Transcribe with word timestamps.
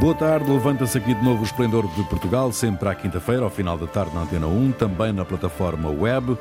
Boa 0.00 0.14
tarde, 0.14 0.50
levanta-se 0.50 0.96
aqui 0.96 1.14
de 1.14 1.22
novo 1.22 1.42
o 1.42 1.44
Esplendor 1.44 1.86
de 1.88 2.02
Portugal, 2.04 2.50
sempre 2.52 2.88
à 2.88 2.94
quinta-feira, 2.94 3.42
ao 3.42 3.50
final 3.50 3.76
da 3.76 3.86
tarde 3.86 4.14
na 4.14 4.22
Antena 4.22 4.46
1, 4.46 4.72
também 4.72 5.12
na 5.12 5.24
plataforma 5.24 5.90
web. 5.90 6.38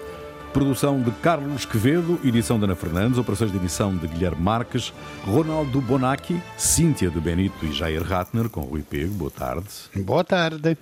Produção 0.53 1.01
de 1.01 1.11
Carlos 1.11 1.65
Quevedo, 1.65 2.19
edição 2.23 2.57
de 2.57 2.63
Ana 2.63 2.75
Fernandes, 2.75 3.19
operações 3.19 3.51
de 3.51 3.57
edição 3.57 3.95
de 3.95 4.07
Guilherme 4.07 4.41
Marques, 4.41 4.91
Ronaldo 5.25 5.79
Bonacci, 5.81 6.41
Cíntia 6.57 7.09
de 7.09 7.19
Benito 7.19 7.65
e 7.65 7.71
Jair 7.71 8.01
Ratner, 8.01 8.49
com 8.49 8.61
Rui 8.61 8.81
Pego. 8.81 9.13
Boa 9.13 9.31
tarde. 9.31 9.67
Boa 9.97 10.23
tarde. 10.23 10.77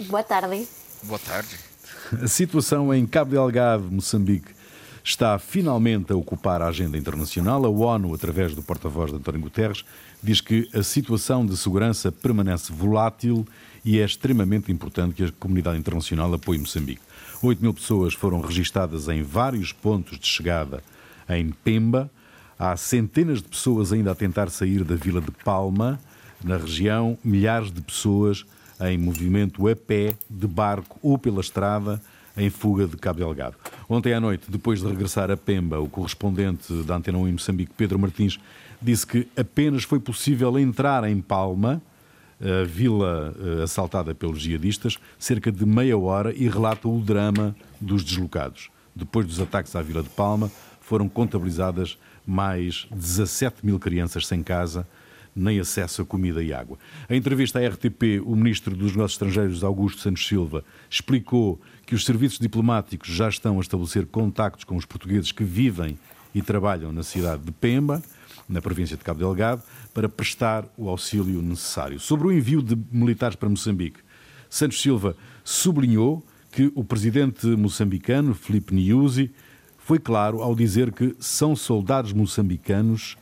Boa 0.00 0.22
tarde. 0.22 0.68
Boa 1.02 1.18
tarde. 1.18 1.56
A 2.22 2.28
situação 2.28 2.94
em 2.94 3.06
Cabo 3.06 3.32
Delgado, 3.32 3.90
Moçambique, 3.90 4.52
está 5.08 5.38
finalmente 5.38 6.12
a 6.12 6.16
ocupar 6.16 6.60
a 6.60 6.68
agenda 6.68 6.98
internacional. 6.98 7.64
A 7.64 7.68
ONU, 7.68 8.12
através 8.12 8.54
do 8.54 8.62
porta-voz 8.62 9.10
de 9.10 9.16
António 9.16 9.40
Guterres, 9.40 9.82
diz 10.22 10.40
que 10.40 10.68
a 10.74 10.82
situação 10.82 11.46
de 11.46 11.56
segurança 11.56 12.12
permanece 12.12 12.70
volátil 12.70 13.46
e 13.82 13.98
é 14.00 14.04
extremamente 14.04 14.70
importante 14.70 15.14
que 15.14 15.24
a 15.24 15.32
comunidade 15.32 15.78
internacional 15.78 16.32
apoie 16.34 16.58
Moçambique. 16.58 17.00
8 17.42 17.62
mil 17.62 17.72
pessoas 17.72 18.12
foram 18.12 18.40
registadas 18.40 19.08
em 19.08 19.22
vários 19.22 19.72
pontos 19.72 20.18
de 20.18 20.26
chegada 20.26 20.82
em 21.28 21.50
Pemba. 21.64 22.10
Há 22.58 22.76
centenas 22.76 23.40
de 23.40 23.48
pessoas 23.48 23.92
ainda 23.92 24.12
a 24.12 24.14
tentar 24.14 24.50
sair 24.50 24.84
da 24.84 24.94
vila 24.94 25.22
de 25.22 25.30
Palma. 25.30 25.98
Na 26.44 26.58
região, 26.58 27.16
milhares 27.24 27.72
de 27.72 27.80
pessoas 27.80 28.44
em 28.80 28.98
movimento 28.98 29.66
a 29.68 29.74
pé, 29.74 30.14
de 30.28 30.46
barco 30.46 30.98
ou 31.02 31.16
pela 31.16 31.40
estrada, 31.40 32.00
em 32.38 32.48
fuga 32.50 32.86
de 32.86 32.96
Cabo 32.96 33.18
Delgado. 33.18 33.56
Ontem 33.88 34.14
à 34.14 34.20
noite, 34.20 34.50
depois 34.50 34.80
de 34.80 34.86
regressar 34.86 35.30
a 35.30 35.36
Pemba, 35.36 35.80
o 35.80 35.88
correspondente 35.88 36.72
da 36.84 36.96
Antena 36.96 37.18
1 37.18 37.28
em 37.28 37.32
Moçambique, 37.32 37.72
Pedro 37.76 37.98
Martins, 37.98 38.38
disse 38.80 39.06
que 39.06 39.26
apenas 39.36 39.82
foi 39.82 39.98
possível 39.98 40.58
entrar 40.58 41.04
em 41.04 41.20
Palma, 41.20 41.82
a 42.40 42.64
vila 42.64 43.34
eh, 43.36 43.62
assaltada 43.64 44.14
pelos 44.14 44.40
jihadistas, 44.40 44.96
cerca 45.18 45.50
de 45.50 45.66
meia 45.66 45.98
hora 45.98 46.32
e 46.32 46.48
relata 46.48 46.88
o 46.88 47.00
drama 47.00 47.54
dos 47.80 48.04
deslocados. 48.04 48.70
Depois 48.94 49.26
dos 49.26 49.40
ataques 49.40 49.74
à 49.74 49.82
vila 49.82 50.04
de 50.04 50.08
Palma, 50.08 50.48
foram 50.80 51.08
contabilizadas 51.08 51.98
mais 52.24 52.86
17 52.92 53.66
mil 53.66 53.78
crianças 53.78 54.26
sem 54.26 54.42
casa, 54.42 54.86
nem 55.38 55.60
acesso 55.60 56.02
a 56.02 56.04
comida 56.04 56.42
e 56.42 56.52
água. 56.52 56.78
Em 57.08 57.16
entrevista 57.16 57.58
à 57.58 57.68
RTP, 57.68 58.20
o 58.24 58.34
ministro 58.34 58.74
dos 58.74 58.92
Negócios 58.92 59.12
Estrangeiros, 59.12 59.64
Augusto 59.64 60.00
Santos 60.00 60.26
Silva, 60.26 60.64
explicou 60.90 61.60
que 61.86 61.94
os 61.94 62.04
serviços 62.04 62.38
diplomáticos 62.38 63.08
já 63.08 63.28
estão 63.28 63.58
a 63.58 63.60
estabelecer 63.60 64.06
contactos 64.06 64.64
com 64.64 64.76
os 64.76 64.84
portugueses 64.84 65.32
que 65.32 65.44
vivem 65.44 65.98
e 66.34 66.42
trabalham 66.42 66.92
na 66.92 67.02
cidade 67.02 67.42
de 67.44 67.52
Pemba 67.52 68.02
na 68.48 68.62
província 68.62 68.96
de 68.96 69.04
Cabo 69.04 69.18
Delgado, 69.18 69.62
para 69.92 70.08
prestar 70.08 70.64
o 70.76 70.88
auxílio 70.88 71.42
necessário. 71.42 72.00
Sobre 72.00 72.28
o 72.28 72.32
envio 72.32 72.62
de 72.62 72.76
militares 72.90 73.36
para 73.36 73.48
Moçambique, 73.48 74.00
Santos 74.48 74.80
Silva 74.80 75.14
sublinhou 75.44 76.24
que 76.50 76.72
o 76.74 76.82
presidente 76.82 77.46
moçambicano, 77.46 78.34
Felipe 78.34 78.74
Nyusi, 78.74 79.30
foi 79.76 79.98
claro 79.98 80.42
ao 80.42 80.54
dizer 80.54 80.92
que 80.92 81.14
são 81.18 81.54
soldados 81.54 82.12
moçambicanos 82.12 83.16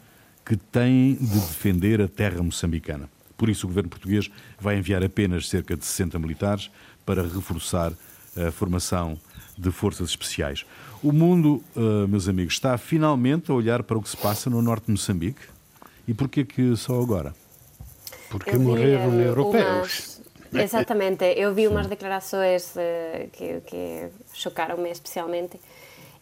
que 0.46 0.56
têm 0.56 1.14
de 1.14 1.40
defender 1.40 2.00
a 2.00 2.06
terra 2.06 2.40
moçambicana. 2.40 3.10
Por 3.36 3.50
isso, 3.50 3.66
o 3.66 3.68
governo 3.68 3.90
português 3.90 4.30
vai 4.58 4.78
enviar 4.78 5.02
apenas 5.04 5.48
cerca 5.48 5.76
de 5.76 5.84
60 5.84 6.18
militares 6.20 6.70
para 7.04 7.22
reforçar 7.22 7.92
a 8.36 8.50
formação 8.52 9.18
de 9.58 9.70
forças 9.70 10.10
especiais. 10.10 10.64
O 11.02 11.12
mundo, 11.12 11.62
uh, 11.74 12.08
meus 12.08 12.28
amigos, 12.28 12.54
está 12.54 12.78
finalmente 12.78 13.50
a 13.50 13.54
olhar 13.54 13.82
para 13.82 13.98
o 13.98 14.02
que 14.02 14.08
se 14.08 14.16
passa 14.16 14.48
no 14.48 14.62
norte 14.62 14.86
de 14.86 14.92
Moçambique. 14.92 15.40
E 16.06 16.14
porquê 16.14 16.44
que 16.44 16.76
só 16.76 17.00
agora? 17.02 17.34
Porque 18.30 18.50
eu 18.50 18.60
morreram 18.60 19.10
vi, 19.10 19.22
europeus. 19.22 20.20
Umas... 20.52 20.62
Exatamente. 20.62 21.24
Eu 21.36 21.52
vi 21.52 21.66
umas 21.66 21.86
declarações 21.86 22.74
uh, 22.76 23.28
que, 23.32 23.60
que 23.66 24.08
chocaram-me 24.32 24.90
especialmente. 24.90 25.58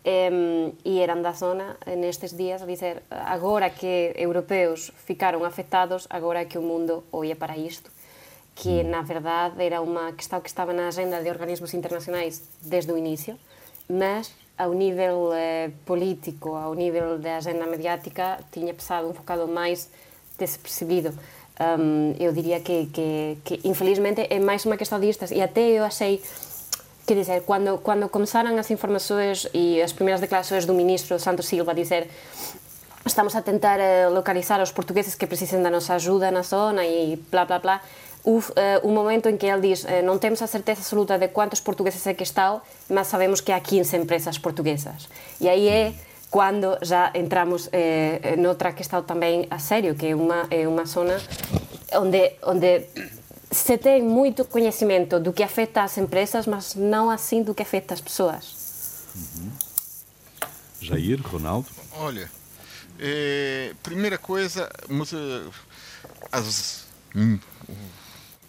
um, 0.05 0.73
e 0.85 1.01
eran 1.01 1.25
da 1.25 1.33
zona 1.33 1.81
nestes 1.97 2.37
días 2.37 2.61
a 2.61 2.69
dizer 2.69 3.03
agora 3.09 3.73
que 3.73 4.13
europeos 4.21 4.93
ficaron 5.09 5.49
afectados, 5.49 6.05
agora 6.13 6.45
que 6.45 6.61
o 6.61 6.63
mundo 6.63 7.09
oía 7.11 7.37
para 7.37 7.57
isto 7.57 7.91
que 8.55 8.85
mm. 8.85 8.91
na 8.91 9.03
verdade 9.03 9.59
era 9.67 9.83
unha 9.83 10.15
questão 10.15 10.41
que 10.41 10.49
estaba 10.49 10.73
na 10.73 10.89
agenda 10.89 11.21
de 11.21 11.29
organismos 11.29 11.75
internacionais 11.75 12.43
desde 12.63 12.95
o 12.95 12.97
inicio, 12.97 13.37
mas 13.91 14.33
ao 14.57 14.73
nível 14.73 15.35
eh, 15.35 15.75
político, 15.85 16.55
ao 16.55 16.75
nível 16.75 17.19
da 17.19 17.43
agenda 17.43 17.67
mediática, 17.67 18.39
tiña 18.55 18.73
pesado 18.73 19.11
un 19.11 19.15
focado 19.15 19.51
máis 19.51 19.91
despercebido. 20.39 21.11
Um, 21.55 22.15
eu 22.19 22.33
diría 22.33 22.59
que, 22.63 22.91
que, 22.91 23.39
que 23.45 23.55
infelizmente 23.63 24.27
é 24.27 24.39
máis 24.39 24.67
unha 24.67 24.79
questão 24.79 24.99
distas 24.99 25.31
e 25.31 25.39
até 25.43 25.79
eu 25.79 25.87
achei 25.87 26.23
quer 27.07 27.15
dizer, 27.15 27.43
quando, 27.43 27.79
quando 27.79 28.09
começaram 28.09 28.57
as 28.59 28.71
informações 28.71 29.47
e 29.53 29.81
as 29.83 29.93
primeiras 29.93 30.21
declarações 30.21 30.65
do 30.65 30.75
ministro 30.75 31.19
Santos 31.19 31.47
Silva 31.47 31.73
a 31.73 31.75
dizer 31.75 32.09
estamos 33.07 33.37
a 33.37 33.43
tentar 33.43 33.79
eh, 33.79 34.09
localizar 34.09 34.63
os 34.63 34.73
portugueses 34.73 35.15
que 35.15 35.27
precisam 35.27 35.63
da 35.63 35.71
nossa 35.71 35.95
ajuda 35.95 36.31
na 36.31 36.43
zona 36.43 36.87
e 36.87 37.17
blá, 37.31 37.45
blá, 37.45 37.59
blá, 37.59 37.81
o, 38.25 38.39
uh, 38.39 38.43
o 38.83 38.91
momento 38.91 39.29
em 39.29 39.37
que 39.37 39.45
ele 39.45 39.69
diz 39.69 39.85
uh, 39.85 40.03
não 40.03 40.19
temos 40.19 40.41
a 40.41 40.47
certeza 40.47 40.81
absoluta 40.81 41.19
de 41.19 41.29
quantos 41.29 41.61
portugueses 41.61 42.07
é 42.07 42.15
que 42.15 42.23
estão, 42.23 42.63
mas 42.89 43.07
sabemos 43.09 43.43
que 43.43 43.53
há 43.53 43.61
15 43.61 43.99
empresas 43.99 44.39
portuguesas. 44.39 45.09
E 45.39 45.47
aí 45.47 45.69
é 45.69 45.93
quando 46.31 46.79
já 46.83 47.13
entramos 47.15 47.69
eh, 47.71 48.35
noutra 48.37 48.73
questão 48.73 49.05
também 49.05 49.47
a 49.49 49.61
sério, 49.61 49.95
que 49.95 50.09
é 50.09 50.17
uma, 50.17 50.49
é 50.51 50.67
uma 50.67 50.85
zona 50.85 51.17
onde, 51.93 52.33
onde 52.43 52.87
se 53.55 53.79
tem 53.79 54.03
muito 54.03 54.45
conhecimento 54.45 55.21
do 55.21 55.33
que 55.33 55.43
afeta 55.43 55.83
as 55.83 55.97
empresas, 55.97 56.47
mas 56.47 56.75
não 56.75 57.09
assim 57.09 57.43
do 57.43 57.55
que 57.55 57.63
afeta 57.63 57.95
as 57.95 58.01
pessoas. 58.01 59.05
Uhum. 59.15 59.51
Jair, 60.81 61.21
Ronaldo? 61.23 61.69
Olha, 61.93 62.31
é, 62.99 63.73
primeira 63.83 64.19
coisa, 64.19 64.69
as, 66.33 66.85
hum, 67.15 67.39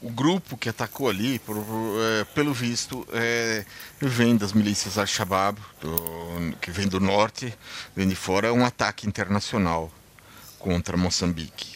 o 0.01 0.09
grupo 0.09 0.57
que 0.57 0.69
atacou 0.69 1.09
ali, 1.09 1.39
por, 1.39 1.57
é, 1.57 2.23
pelo 2.25 2.53
visto, 2.53 3.07
é, 3.13 3.66
vem 3.99 4.35
das 4.35 4.53
milícias 4.53 4.97
Al-Shabaab, 4.97 5.59
que 6.61 6.72
vem 6.72 6.87
do 6.87 6.99
norte, 6.99 7.53
vem 7.95 8.07
de 8.07 8.16
fora, 8.16 8.47
é 8.47 8.51
um 8.51 8.66
ataque 8.66 9.07
internacional 9.07 9.91
contra 10.59 10.97
Moçambique. 10.97 11.74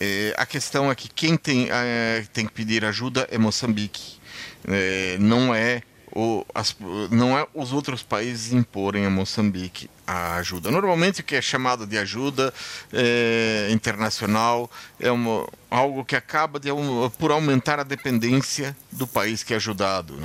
É, 0.00 0.34
a 0.36 0.44
questão 0.44 0.90
é 0.90 0.94
que 0.94 1.08
quem 1.08 1.36
tem, 1.36 1.68
é, 1.70 2.24
tem 2.32 2.46
que 2.46 2.52
pedir 2.52 2.84
ajuda 2.84 3.28
é 3.30 3.38
Moçambique, 3.38 4.18
é, 4.66 5.16
não 5.18 5.54
é 5.54 5.82
o, 6.14 6.46
as, 6.54 6.76
não 7.10 7.36
é 7.36 7.44
os 7.52 7.72
outros 7.72 8.02
países 8.02 8.52
imporem 8.52 9.04
a 9.04 9.10
Moçambique 9.10 9.90
a 10.06 10.36
ajuda. 10.36 10.70
Normalmente 10.70 11.20
o 11.20 11.24
que 11.24 11.34
é 11.34 11.42
chamado 11.42 11.86
de 11.86 11.98
ajuda 11.98 12.54
é, 12.92 13.68
internacional 13.72 14.70
é 15.00 15.10
uma, 15.10 15.48
algo 15.68 16.04
que 16.04 16.14
acaba 16.14 16.60
de, 16.60 16.70
um, 16.70 17.10
por 17.10 17.32
aumentar 17.32 17.80
a 17.80 17.82
dependência 17.82 18.76
do 18.92 19.08
país 19.08 19.42
que 19.42 19.52
é 19.52 19.56
ajudado. 19.56 20.16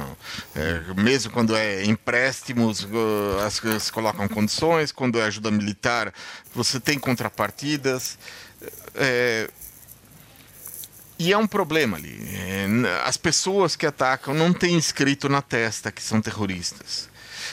É, 0.55 0.93
mesmo 1.01 1.31
quando 1.31 1.55
é 1.55 1.83
empréstimos, 1.85 2.87
as 3.45 3.59
coisas 3.59 3.89
colocam 3.89 4.27
condições, 4.27 4.91
quando 4.91 5.19
é 5.19 5.23
ajuda 5.23 5.49
militar, 5.49 6.13
você 6.53 6.79
tem 6.79 6.99
contrapartidas. 6.99 8.19
É, 8.93 9.49
e 11.19 11.33
é 11.33 11.37
um 11.37 11.45
problema 11.45 11.97
ali. 11.97 12.17
É, 12.33 12.65
as 13.05 13.17
pessoas 13.17 13.75
que 13.75 13.85
atacam 13.85 14.33
não 14.33 14.53
têm 14.53 14.77
escrito 14.77 15.27
na 15.27 15.41
testa 15.41 15.91
que 15.91 16.01
são 16.01 16.21
terroristas. 16.21 17.09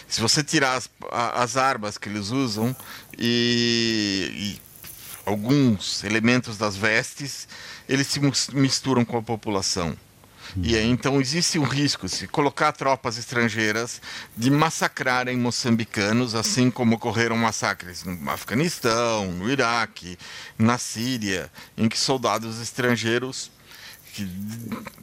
Se 0.07 0.21
você 0.21 0.45
tirar 0.45 0.75
as, 0.75 0.89
as 1.11 1.57
armas 1.57 1.99
que 1.99 2.09
eles 2.09 2.31
usam 2.31 2.75
e, 3.19 4.31
e 4.33 4.61
alguns 5.29 6.05
elementos 6.05 6.57
das 6.57 6.77
vestes, 6.77 7.49
eles 7.89 8.07
se 8.07 8.21
misturam 8.55 9.05
com 9.05 9.19
a 9.19 9.23
população. 9.23 9.97
E 10.63 10.77
aí, 10.77 10.89
então 10.89 11.21
existe 11.21 11.59
um 11.59 11.65
risco, 11.65 12.09
se 12.09 12.29
colocar 12.29 12.73
tropas 12.73 13.19
estrangeiras, 13.19 14.01
de 14.37 14.49
massacrarem 14.49 15.37
moçambicanos, 15.37 16.35
assim 16.37 16.71
como 16.71 16.97
ocorreram 16.97 17.37
massacres 17.37 18.05
no 18.05 18.31
Afeganistão, 18.31 19.33
no 19.33 19.51
Iraque, 19.51 20.17
na 20.57 20.79
Síria, 20.79 21.51
em 21.77 21.89
que 21.89 21.99
soldados 21.99 22.61
estrangeiros 22.61 23.51
que 24.17 24.29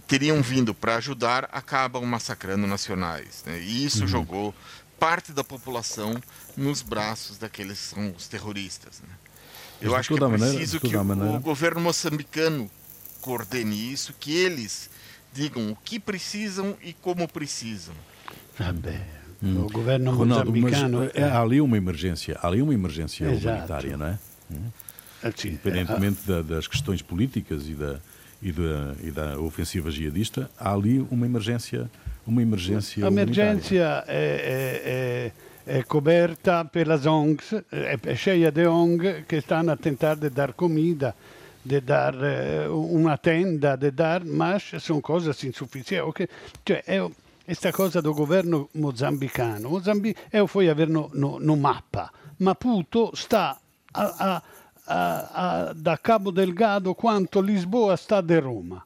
teriam 0.08 0.42
vindo 0.42 0.74
para 0.74 0.96
ajudar 0.96 1.48
acabam 1.52 2.04
massacrando 2.04 2.66
nacionais. 2.66 3.44
Né? 3.46 3.60
E 3.62 3.86
isso 3.86 4.02
uhum. 4.02 4.08
jogou 4.08 4.56
parte 5.00 5.32
da 5.32 5.44
população 5.44 6.16
nos 6.58 6.82
braços 6.82 7.38
daqueles 7.38 7.80
que 7.80 7.96
são 7.96 8.12
os 8.18 8.28
terroristas. 8.28 9.02
Né? 9.02 9.14
Eu 9.82 9.96
acho 9.96 10.16
que 10.16 10.24
é 10.24 10.28
preciso 10.28 10.80
que 10.80 10.96
o, 10.96 11.36
o 11.36 11.40
governo 11.40 11.82
moçambicano 11.82 12.70
coordene 13.22 13.92
isso, 13.92 14.14
que 14.20 14.36
eles 14.36 14.90
digam 15.32 15.72
o 15.72 15.76
que 15.76 16.00
precisam 16.00 16.76
e 16.82 16.94
como 16.94 17.28
precisam. 17.28 17.94
Ah, 18.60 18.74
hum. 19.42 19.66
O 19.66 19.70
governo 19.70 20.12
Ronaldo, 20.12 20.52
moçambicano... 20.52 21.00
Mas, 21.00 21.12
é, 21.16 21.24
há 21.24 21.42
ali 21.42 21.62
uma 21.62 21.78
emergência, 21.78 22.38
há 22.42 22.48
ali 22.48 22.62
uma 22.62 22.74
emergência 22.74 23.26
Exato. 23.26 23.48
humanitária, 23.48 23.98
não 23.98 24.08
é? 24.08 24.20
Hum. 24.52 24.72
Independentemente 25.46 26.20
da, 26.26 26.42
das 26.42 26.68
questões 26.68 27.02
políticas 27.02 27.68
e 27.68 27.74
da, 27.74 28.00
e 28.44 28.52
da, 28.52 28.96
e 29.02 29.12
da 29.12 29.40
ofensiva 29.40 29.90
jihadista, 29.90 30.50
há 30.60 30.74
ali 30.74 31.00
uma 31.10 31.26
emergência 31.26 31.90
uma 32.26 32.42
emergência 32.42 33.06
A 33.06 33.08
emergência 33.08 34.04
é, 34.08 35.32
é, 35.68 35.78
é, 35.80 35.84
coberta 35.84 36.64
pelas 36.66 37.06
ONGs, 37.06 37.54
é, 37.72 37.98
é 38.02 38.16
cheia 38.16 38.52
de 38.52 38.66
ONG 38.66 39.26
que 39.28 39.38
estão 39.38 39.70
a 39.70 39.76
tentar 39.76 40.16
de 40.16 40.30
dar 40.30 40.54
comida, 40.54 41.16
de 41.66 41.82
dar 41.82 42.14
uma 42.70 43.18
tenda, 43.18 43.76
de 43.76 43.92
dar, 43.92 44.24
mas 44.24 44.72
são 44.80 45.02
coisas 45.02 45.44
insuficientes. 45.44 46.28
Cioè, 46.66 46.84
é, 46.88 47.10
esta 47.46 47.72
coisa 47.74 48.02
do 48.02 48.14
governo 48.14 48.70
mozambicano, 48.74 49.70
Mozambique, 49.70 50.20
eu 50.32 50.48
fui 50.48 50.70
a 50.70 50.74
ver 50.74 50.88
no, 50.88 51.10
no, 51.14 51.40
no 51.40 51.58
mapa, 51.58 52.10
Maputo 52.40 53.12
está 53.14 53.58
a, 53.94 54.36
a, 54.36 54.42
a, 54.86 55.74
da 55.76 55.98
Cabo 55.98 56.32
Delgado 56.32 56.94
quanto 56.94 57.42
Lisboa 57.42 57.94
está 57.94 58.22
de 58.22 58.40
Roma. 58.40 58.86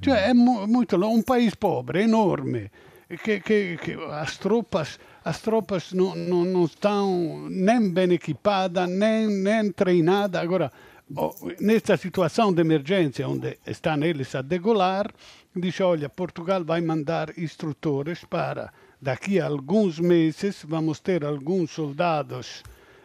Cioè 0.00 0.26
è 0.26 0.32
mo- 0.32 0.66
molto, 0.66 0.96
un 0.96 1.22
paese 1.24 1.56
povero, 1.56 1.98
enorme, 1.98 2.70
che, 3.08 3.40
che, 3.40 3.78
che 3.80 3.96
as 4.10 4.38
tropas, 4.38 4.98
as 5.24 5.40
tropas 5.40 5.92
não, 5.92 6.14
não, 6.14 6.44
não 6.44 6.64
estão 6.64 7.48
nem 7.48 7.90
bem 7.90 8.12
equipadas, 8.12 8.88
nem, 8.88 9.26
nem 9.26 9.72
treinadas. 9.72 10.40
Agora, 10.40 10.70
oh, 11.16 11.34
nesta 11.58 11.96
situação 11.96 12.52
de 12.52 12.60
emergência, 12.60 13.28
onde 13.28 13.58
estão 13.66 14.00
eles 14.04 14.34
a 14.36 14.42
degolar, 14.42 15.12
diz, 15.54 15.80
olha, 15.80 16.08
Portugal 16.08 16.64
vai 16.64 16.80
mandar 16.80 17.36
instrutores 17.36 18.24
para, 18.24 18.72
daqui 19.02 19.40
a 19.40 19.46
alguns 19.46 19.98
meses, 19.98 20.64
vamos 20.64 21.00
ter 21.00 21.24
alguns 21.24 21.72
soldados 21.72 22.62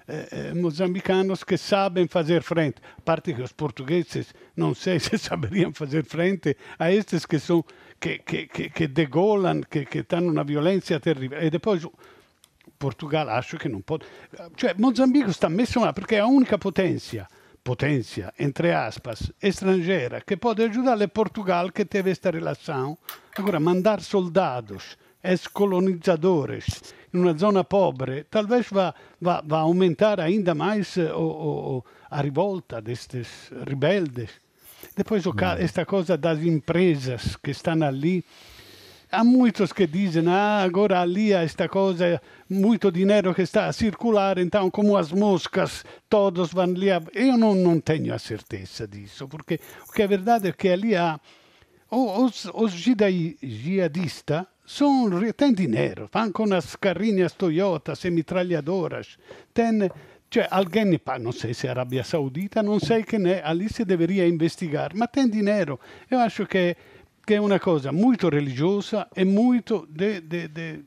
eh, 0.07 0.27
eh, 0.31 0.53
moçambicanos 0.53 1.43
que 1.43 1.57
sabem 1.57 2.07
fazer 2.07 2.41
frente. 2.41 2.81
A 2.97 3.01
parte 3.01 3.33
que 3.33 3.41
os 3.41 3.51
portugueses 3.51 4.33
não 4.55 4.73
sei 4.73 4.99
se 5.01 5.17
saberiam 5.17 5.73
fazer 5.73 6.05
frente 6.05 6.55
a 6.77 6.91
estes 6.91 7.25
que 7.25 7.39
são 7.39 7.63
que, 7.99 8.19
que, 8.19 8.47
que, 8.47 8.69
que 8.69 8.87
degolam, 8.87 9.61
que, 9.61 9.85
que 9.85 9.99
estão 9.99 10.21
numa 10.21 10.43
violência 10.43 10.99
terrível. 10.99 11.41
E 11.41 11.49
depois 11.49 11.87
Portugal 12.77 13.29
acho 13.29 13.57
que 13.57 13.69
não 13.69 13.81
pode. 13.81 14.05
Cioè, 14.57 14.73
Mozambique 14.77 15.29
está 15.29 15.49
messo 15.49 15.79
lá 15.79 15.93
porque 15.93 16.15
é 16.15 16.19
a 16.19 16.27
única 16.27 16.57
potência 16.57 17.27
potência, 17.63 18.33
entre 18.37 18.73
aspas, 18.73 19.31
estrangeira, 19.41 20.19
que 20.19 20.35
pode 20.35 20.63
ajudar 20.63 21.01
é 21.01 21.07
Portugal, 21.07 21.71
que 21.71 21.85
teve 21.85 22.11
esta 22.11 22.29
relação. 22.29 22.97
Agora, 23.37 23.59
mandar 23.59 24.01
soldados, 24.01 24.97
ex-colonizadores, 25.23 26.93
numa 27.11 27.33
zona 27.37 27.63
pobre, 27.63 28.25
talvez 28.29 28.67
vá, 28.69 28.93
vá, 29.21 29.41
vá 29.45 29.59
aumentar 29.59 30.19
ainda 30.19 30.53
mais 30.53 30.97
o, 30.97 31.19
o, 31.19 31.85
a 32.09 32.21
revolta 32.21 32.81
destes 32.81 33.51
rebeldes. 33.65 34.29
Depois, 34.95 35.25
o, 35.25 35.33
esta 35.59 35.85
coisa 35.85 36.17
das 36.17 36.39
empresas 36.39 37.35
que 37.37 37.51
estão 37.51 37.81
ali, 37.83 38.23
há 39.11 39.23
muitos 39.23 39.71
que 39.71 39.87
dizem, 39.87 40.27
ah, 40.27 40.63
agora 40.63 41.01
ali 41.01 41.33
há 41.33 41.43
esta 41.43 41.69
coisa, 41.69 42.21
muito 42.49 42.91
dinheiro 42.91 43.33
que 43.33 43.43
está 43.43 43.67
a 43.67 43.73
circular, 43.73 44.37
então 44.37 44.69
como 44.69 44.97
as 44.97 45.11
moscas, 45.11 45.85
todos 46.09 46.51
vão 46.51 46.65
ali. 46.65 46.91
A... 46.91 47.01
Eu 47.13 47.37
não, 47.37 47.55
não 47.55 47.79
tenho 47.79 48.13
a 48.13 48.19
certeza 48.19 48.87
disso, 48.87 49.27
porque 49.27 49.59
o 49.87 49.93
que 49.93 50.01
é 50.01 50.07
verdade 50.07 50.49
é 50.49 50.51
que 50.51 50.67
ali 50.67 50.95
há 50.95 51.19
os, 51.89 52.45
os 52.53 52.71
jihadistas 52.73 54.45
são, 54.65 55.09
têm 55.35 55.53
dinheiro, 55.53 56.09
vão 56.11 56.31
com 56.31 56.53
as 56.53 56.75
carrinhas 56.75 57.33
Toyota, 57.33 57.95
semitralhadoras, 57.95 59.17
tem, 59.53 59.89
cioè, 60.31 60.47
alguém, 60.49 60.99
não 61.21 61.31
sei 61.31 61.53
se 61.53 61.67
é 61.67 61.69
Arábia 61.69 62.03
Saudita, 62.03 62.63
não 62.63 62.79
sei 62.79 63.03
quem 63.03 63.29
é, 63.29 63.41
ali 63.43 63.71
se 63.71 63.83
deveria 63.85 64.27
investigar, 64.27 64.91
mas 64.95 65.09
tem 65.11 65.29
dinheiro. 65.29 65.79
Eu 66.09 66.19
acho 66.19 66.47
que, 66.47 66.75
que 67.25 67.35
é 67.35 67.41
uma 67.41 67.59
coisa 67.59 67.91
muito 67.91 68.29
religiosa 68.29 69.07
e 69.15 69.25
muito 69.25 69.87
de, 69.91 70.21
de, 70.21 70.47
de 70.47 70.79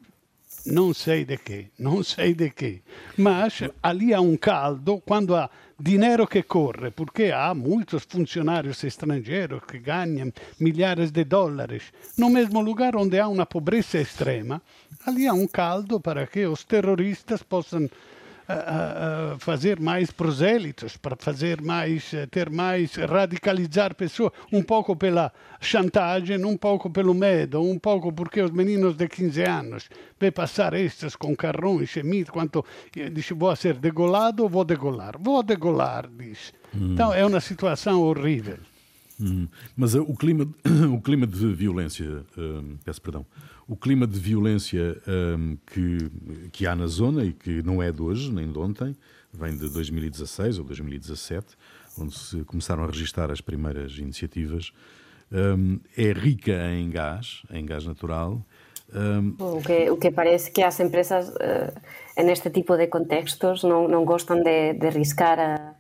não 0.67 0.93
sei 0.93 1.25
de 1.25 1.37
que, 1.37 1.69
não 1.79 2.03
sei 2.03 2.35
de 2.35 2.51
que, 2.51 2.83
mas 3.17 3.63
ali 3.83 4.13
há 4.13 4.21
um 4.21 4.37
caldo 4.37 5.01
quando 5.07 5.37
há 5.37 5.49
dinheiro 5.79 6.27
que 6.27 6.43
corre, 6.43 6.91
porque 6.91 7.33
há 7.33 7.55
muitos 7.55 8.05
funcionários 8.05 8.83
estrangeiros 8.83 9.63
que 9.65 9.79
ganham 9.79 10.33
milhares 10.59 11.11
de 11.11 11.25
dólares. 11.25 11.93
No 12.17 12.31
mesmo 12.31 12.61
lugar 12.63 12.97
onde 12.97 13.21
há 13.21 13.29
uma 13.29 13.47
pobreza 13.47 13.99
extrema, 13.99 14.63
ali 15.05 15.27
há 15.27 15.35
um 15.35 15.47
caldo 15.47 16.01
para 16.01 16.27
que 16.27 16.47
os 16.47 16.65
terroristas 16.65 17.43
possam 17.43 17.89
uh, 18.49 19.39
fazer 19.39 19.81
mais 19.81 20.11
prosélitos, 20.11 20.97
para 20.97 21.17
fazer 21.17 21.61
mais, 21.61 22.13
uh, 22.13 22.27
ter 22.27 22.51
mais, 22.51 22.95
radicalizar 22.95 23.95
pessoas, 23.95 24.33
um 24.53 24.63
pouco 24.63 24.95
pela 24.95 25.33
chantagem, 25.61 26.45
um 26.45 26.57
pouco 26.57 26.89
pelo 26.91 27.15
medo, 27.15 27.63
um 27.63 27.79
pouco 27.79 28.13
porque 28.13 28.41
os 28.41 28.51
meninos 28.51 28.97
de 28.97 29.09
15 29.09 29.43
anos 29.43 29.89
vê 30.19 30.31
passar 30.31 30.75
estes 30.75 31.17
com 31.17 31.35
carrões 31.35 31.95
e 31.97 32.25
quanto 32.25 32.65
diz, 33.13 33.31
vou 33.31 33.55
ser 33.57 33.75
degolado 33.75 34.43
ou 34.43 34.49
vou 34.49 34.65
degolar? 34.65 35.15
Vou 35.19 35.43
degolar, 35.43 36.09
diz. 36.09 36.53
Hum. 36.75 36.93
Então 36.93 37.13
é 37.13 37.25
uma 37.25 37.41
situação 37.41 38.03
horrível. 38.03 38.59
Hum. 39.21 39.49
Mas 39.77 39.95
uh, 39.95 40.03
o, 40.03 40.17
clima, 40.17 40.47
o 40.93 41.01
clima 41.01 41.27
de 41.27 41.53
violência, 41.55 42.25
peço 42.85 43.01
perdão, 43.01 43.25
o 43.67 43.77
clima 43.77 44.07
de 44.07 44.19
violência 44.19 44.97
um, 45.09 45.57
que, 45.67 46.11
que 46.53 46.67
há 46.67 46.77
na 46.77 46.87
zona 46.87 47.25
e 47.25 47.33
que 47.33 47.63
não 47.63 47.83
é 47.83 47.91
de 47.91 48.03
hoje, 48.03 48.33
nem 48.33 48.51
de 48.51 48.59
ontem, 48.59 48.97
vem 49.33 49.57
de 49.57 49.69
2016 49.69 50.59
ou 50.59 50.65
2017, 50.65 51.57
onde 51.99 52.17
se 52.17 52.45
começaram 52.45 52.85
a 52.85 52.87
registrar 52.87 53.31
as 53.31 53.41
primeiras 53.41 53.99
iniciativas, 53.99 54.73
é 55.97 56.13
rica 56.13 56.71
em 56.71 56.89
gás, 56.91 57.43
em 57.51 57.65
gás 57.67 57.85
natural. 57.85 58.45
O, 59.39 59.61
que, 59.61 59.91
o 59.91 59.97
que 59.97 60.11
parece 60.11 60.51
que 60.51 60.63
as 60.63 60.79
empresas, 60.79 61.29
uh, 61.29 62.23
neste 62.23 62.51
tipo 62.51 62.77
de 62.77 62.87
contextos, 62.87 63.65
não, 63.65 63.89
não 63.89 64.05
gostam 64.05 64.43
de, 64.43 64.75
de 64.75 64.91
riscar 64.91 65.39
uh, 65.39 65.75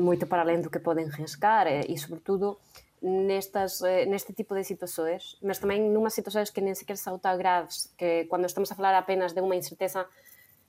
muito 0.00 0.26
para 0.26 0.42
além 0.42 0.60
do 0.60 0.70
que 0.70 0.78
podem 0.78 1.06
riscar 1.08 1.66
e, 1.66 1.92
e 1.92 1.98
sobretudo, 1.98 2.58
nestas, 3.02 3.82
eh, 3.82 4.06
neste 4.06 4.32
tipo 4.32 4.54
de 4.54 4.64
situações, 4.64 5.38
mas 5.42 5.58
também 5.58 5.80
numas 5.90 6.14
situações 6.14 6.50
que 6.50 6.60
nem 6.60 6.74
sequer 6.74 6.96
são 6.96 7.18
tão 7.18 7.36
graves, 7.36 7.92
que 7.96 8.24
quando 8.24 8.46
estamos 8.46 8.70
a 8.72 8.74
falar 8.74 8.94
apenas 8.96 9.32
de 9.32 9.40
uma 9.40 9.54
incerteza 9.54 10.06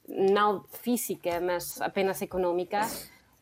não 0.08 0.64
física, 0.70 1.40
mas 1.42 1.82
apenas 1.82 2.22
económica, 2.22 2.82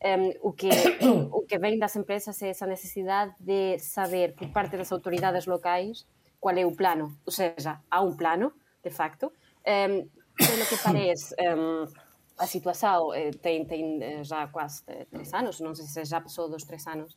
um, 0.02 0.48
o, 0.48 0.52
que, 0.52 0.68
o 1.32 1.42
que 1.42 1.58
vem 1.58 1.78
das 1.78 1.94
empresas 1.96 2.40
é 2.42 2.50
essa 2.50 2.66
necessidade 2.66 3.34
de 3.40 3.78
saber 3.78 4.34
por 4.34 4.48
parte 4.48 4.76
das 4.76 4.90
autoridades 4.92 5.46
locais 5.46 6.06
qual 6.40 6.56
é 6.56 6.64
o 6.66 6.72
plano. 6.72 7.18
Ou 7.24 7.32
seja, 7.32 7.80
há 7.90 8.00
um 8.02 8.16
plano, 8.16 8.52
de 8.82 8.90
facto. 8.90 9.32
Um, 9.66 10.08
pelo 10.36 10.66
que 10.68 10.76
parece, 10.82 11.34
um, 11.40 11.86
a 12.38 12.46
situação 12.46 13.14
eh, 13.14 13.30
tem, 13.30 13.64
tem 13.64 14.02
eh, 14.02 14.24
já 14.24 14.46
quase 14.48 14.82
três 15.10 15.32
anos, 15.32 15.60
não 15.60 15.74
sei 15.74 15.86
se 15.86 16.04
já 16.04 16.20
passou 16.20 16.48
dos 16.48 16.64
três 16.64 16.86
anos, 16.86 17.16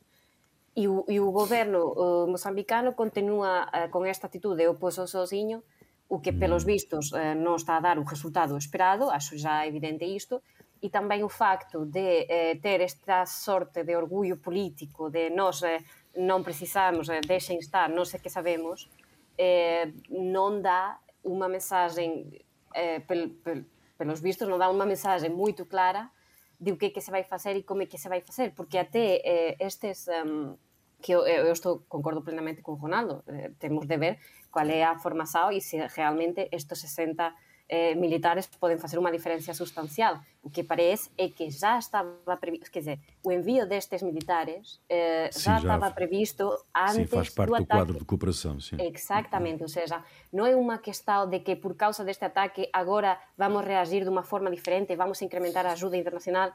E 0.75 0.87
o, 0.87 1.03
e 1.09 1.19
o 1.19 1.31
goberno 1.31 1.91
uh, 1.91 2.27
mozambicano 2.27 2.93
continua 2.93 3.67
uh, 3.67 3.89
con 3.89 4.05
esta 4.05 4.27
atitude 4.27 4.67
oposto 4.67 5.07
sozinho, 5.07 5.63
o 6.07 6.21
que 6.21 6.31
pelos 6.31 6.63
mm. 6.63 6.67
vistos 6.67 7.11
uh, 7.11 7.35
non 7.35 7.59
está 7.59 7.75
a 7.77 7.83
dar 7.83 7.97
o 7.99 8.07
resultado 8.07 8.55
esperado, 8.55 9.09
acho 9.09 9.35
já 9.35 9.65
evidente 9.65 10.05
isto, 10.05 10.39
e 10.79 10.87
tamén 10.87 11.25
o 11.27 11.31
facto 11.31 11.83
de 11.83 12.23
eh, 12.23 12.55
ter 12.63 12.79
esta 12.79 13.27
sorte 13.27 13.83
de 13.83 13.99
orgullo 13.99 14.39
político 14.39 15.11
de 15.11 15.27
nós 15.27 15.59
eh, 15.67 15.83
non 16.15 16.39
precisamos, 16.39 17.11
eh, 17.11 17.19
deixen 17.19 17.59
estar, 17.59 17.91
non 17.91 18.07
sei 18.07 18.23
que 18.23 18.31
sabemos, 18.31 18.87
eh, 19.35 19.91
non 20.07 20.63
dá 20.63 21.03
unha 21.27 21.51
mensagen 21.51 22.31
eh, 22.71 23.03
pel, 23.03 23.35
pel, 23.43 23.67
pelos 23.99 24.23
vistos 24.23 24.47
non 24.47 24.55
dá 24.55 24.71
unha 24.71 24.87
mensagen 24.87 25.35
moito 25.35 25.67
clara 25.67 26.15
de 26.55 26.71
o 26.71 26.79
que, 26.79 26.95
que 26.95 27.03
se 27.03 27.11
vai 27.11 27.27
facer 27.27 27.59
e 27.59 27.67
como 27.67 27.83
é 27.83 27.87
que 27.91 27.99
se 27.99 28.07
vai 28.07 28.23
facer, 28.23 28.55
porque 28.55 28.79
até 28.79 29.19
eh, 29.19 29.59
estes 29.59 30.07
um, 30.07 30.55
que 31.03 31.11
eu, 31.11 31.27
eu 31.27 31.51
estou, 31.51 31.83
concordo 31.91 32.23
plenamente 32.23 32.63
con 32.63 32.79
Ronaldo, 32.79 33.27
eh, 33.27 33.51
temos 33.59 33.83
de 33.83 33.99
ver 33.99 34.13
cual 34.47 34.71
é 34.71 34.87
a 34.87 34.95
formação 34.95 35.51
e 35.51 35.59
se 35.59 35.75
realmente 35.91 36.47
estes 36.55 36.79
60 36.79 37.35
eh, 37.69 37.93
militares 37.93 38.49
poden 38.57 38.81
facer 38.81 38.97
unha 38.97 39.13
diferencia 39.13 39.53
sustancial. 39.53 40.17
O 40.41 40.49
que 40.49 40.65
parece 40.65 41.13
é 41.13 41.29
que 41.29 41.53
já 41.53 41.77
estaba 41.77 42.33
previsto, 42.41 42.73
quer 42.73 42.81
dizer, 42.81 42.97
o 43.21 43.29
envío 43.29 43.69
destes 43.69 44.01
militares 44.01 44.81
eh, 44.89 45.29
sim, 45.29 45.53
já, 45.53 45.61
já 45.61 45.77
estava 45.77 45.93
previsto 45.93 46.49
antes 46.73 47.05
sim, 47.05 47.05
faz 47.05 47.29
parte 47.29 47.53
do, 47.53 47.61
do 47.61 47.69
quadro 47.69 47.95
de 48.01 48.05
cooperação, 48.05 48.57
sim. 48.59 48.81
Exactamente, 48.81 49.61
ou 49.61 49.69
seja, 49.69 50.01
non 50.33 50.49
é 50.49 50.57
unha 50.57 50.81
questão 50.81 51.29
de 51.29 51.45
que 51.45 51.53
por 51.53 51.77
causa 51.77 52.01
deste 52.01 52.25
ataque 52.25 52.65
agora 52.73 53.21
vamos 53.37 53.61
reagir 53.61 54.01
de 54.01 54.09
unha 54.09 54.25
forma 54.25 54.49
diferente, 54.49 54.97
vamos 54.97 55.21
incrementar 55.21 55.69
a 55.69 55.77
ajuda 55.77 55.93
internacional. 55.93 56.49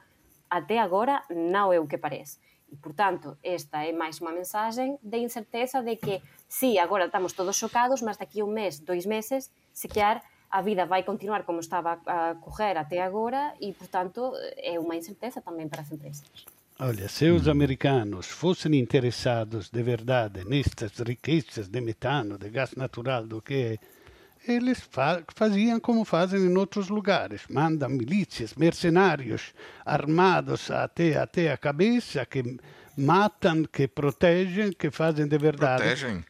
Até 0.50 0.82
agora 0.82 1.22
non 1.30 1.70
é 1.70 1.78
o 1.78 1.86
que 1.86 1.96
parece. 1.96 2.42
E, 2.66 2.76
portanto, 2.76 3.38
esta 3.38 3.86
é 3.86 3.94
máis 3.94 4.18
unha 4.18 4.34
mensaxen 4.34 4.98
de 4.98 5.22
incerteza 5.22 5.78
de 5.78 5.94
que, 5.94 6.18
sí, 6.50 6.74
agora 6.74 7.06
estamos 7.06 7.30
todos 7.38 7.54
xocados, 7.54 8.02
mas 8.02 8.18
daqui 8.18 8.42
un 8.42 8.50
mes, 8.50 8.82
dois 8.82 9.06
meses, 9.06 9.54
se 9.70 9.86
quear 9.86 10.26
a 10.54 10.62
vida 10.62 10.86
vai 10.86 11.02
continuar 11.02 11.42
como 11.42 11.58
estaba 11.58 11.98
a 12.06 12.36
correr 12.36 12.76
até 12.78 13.02
agora 13.02 13.54
e, 13.60 13.72
portanto, 13.72 14.32
é 14.56 14.78
unha 14.78 14.94
incerteza 14.94 15.42
tamén 15.42 15.66
para 15.66 15.82
as 15.82 15.90
empresas. 15.90 16.30
Olha, 16.78 17.10
se 17.10 17.26
os 17.26 17.50
americanos 17.50 18.30
fossem 18.30 18.78
interessados 18.78 19.66
de 19.66 19.82
verdade 19.82 20.46
nestas 20.46 20.94
riquezas 21.02 21.66
de 21.66 21.80
metano, 21.82 22.38
de 22.38 22.54
gás 22.54 22.78
natural, 22.78 23.26
do 23.26 23.42
que 23.42 23.74
é, 23.74 23.78
eles 24.46 24.78
fa 24.78 25.26
faziam 25.34 25.82
como 25.82 26.06
fazem 26.06 26.46
em 26.46 26.54
outros 26.54 26.86
lugares. 26.86 27.42
Mandam 27.50 27.90
milícias, 27.90 28.54
mercenários 28.54 29.50
armados 29.84 30.70
até, 30.70 31.18
até 31.18 31.50
a 31.50 31.58
cabeça, 31.58 32.22
que 32.26 32.42
matam, 32.96 33.66
que 33.66 33.88
protegem, 33.90 34.70
que 34.70 34.86
fazem 34.90 35.26
de 35.26 35.38
verdade. 35.38 35.82
Protegem? 35.82 36.24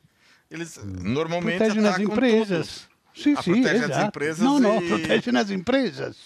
Eles 0.50 0.80
normalmente 0.82 1.58
protegem 1.58 1.84
as 1.84 1.94
atacam 1.96 2.08
empresas. 2.08 2.68
tudo. 2.88 2.93
Sim, 3.14 3.34
Ah, 3.36 3.42
sim, 3.42 3.52
protegem 3.60 3.84
as 3.84 3.90
exato. 3.90 4.06
empresas 4.08 4.38
Não, 4.44 4.58
não, 4.58 4.82
e- 4.82 4.88
protegem 4.88 5.36
as 5.38 5.50
empresas. 5.50 6.16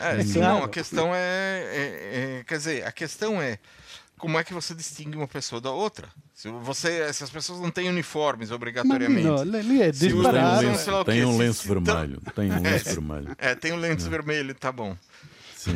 É, 0.00 0.20
É 0.20 0.24
sim, 0.24 0.34
claro. 0.40 0.54
não, 0.56 0.64
a 0.64 0.68
questão 0.68 1.14
é, 1.14 1.18
é- 1.18 2.38
é- 2.40 2.44
Quer 2.44 2.56
dizer, 2.58 2.86
a 2.86 2.92
questão 2.92 3.40
é 3.40 3.58
como 4.18 4.38
é 4.38 4.44
que 4.44 4.54
você 4.54 4.74
distingue 4.74 5.16
uma 5.16 5.28
pessoa 5.28 5.60
da 5.60 5.70
outra? 5.70 6.08
Se, 6.34 6.48
você, 6.48 7.12
se 7.12 7.22
as 7.24 7.30
pessoas 7.30 7.60
não 7.60 7.70
têm 7.70 7.88
uniformes 7.88 8.50
obrigatoriamente. 8.50 9.26
não, 9.26 9.36
è 9.42 9.92
Se 9.92 10.08
Tem 10.08 10.14
um 10.14 10.22
lenço, 10.22 11.04
tem 11.04 11.24
um 11.24 11.36
lenço 11.38 11.62
se- 11.62 11.68
vermelho. 11.68 12.20
Tem 12.34 12.50
um 12.52 12.62
lenço 12.62 12.84
vermelho. 12.90 13.36
É, 13.38 13.54
tem 13.54 13.72
um 13.72 13.76
lente 13.76 14.02
vermelho, 14.08 14.54
tá 14.54 14.72
bom. 14.72 14.96
Sim. 15.62 15.72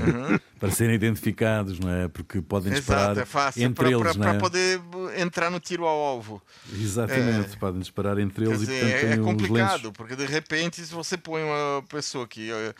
Para 0.58 0.70
serem 0.72 0.94
identificados, 0.96 1.78
não 1.78 1.88
é? 1.90 2.08
Porque 2.08 2.40
podem 2.42 2.72
disparar 2.72 3.12
Exato, 3.12 3.20
é 3.20 3.24
fácil 3.24 3.62
entre 3.62 3.74
para 3.74 3.90
eles, 3.90 4.16
não 4.16 4.28
é? 4.28 4.38
poder 4.38 4.80
entrar 5.16 5.48
no 5.50 5.60
tiro 5.60 5.84
ao 5.86 5.96
alvo. 5.98 6.42
Exatamente, 6.72 7.56
podem 7.56 7.80
disparar 7.80 8.18
entre 8.18 8.46
eles 8.46 8.62
e 8.62 8.66
dizer, 8.66 8.80
portanto 8.80 9.04
é, 9.04 9.12
é 9.12 9.16
complicado, 9.18 9.92
porque 9.92 10.16
de 10.16 10.26
repente, 10.26 10.84
se 10.84 10.92
você 10.92 11.16
põe 11.16 11.42
uma 11.44 11.84
pessoa 11.88 12.26
que, 12.26 12.50
eh, 12.50 12.74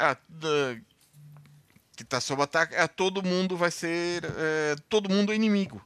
ah, 0.00 0.16
que 1.96 2.02
está 2.02 2.20
sob 2.20 2.42
ataque, 2.42 2.74
ah, 2.76 2.86
todo 2.86 3.22
mundo 3.22 3.56
vai 3.56 3.70
ser. 3.70 4.22
eh, 4.24 4.76
todo 4.88 5.08
mundo 5.08 5.32
é 5.32 5.34
inimigo. 5.36 5.80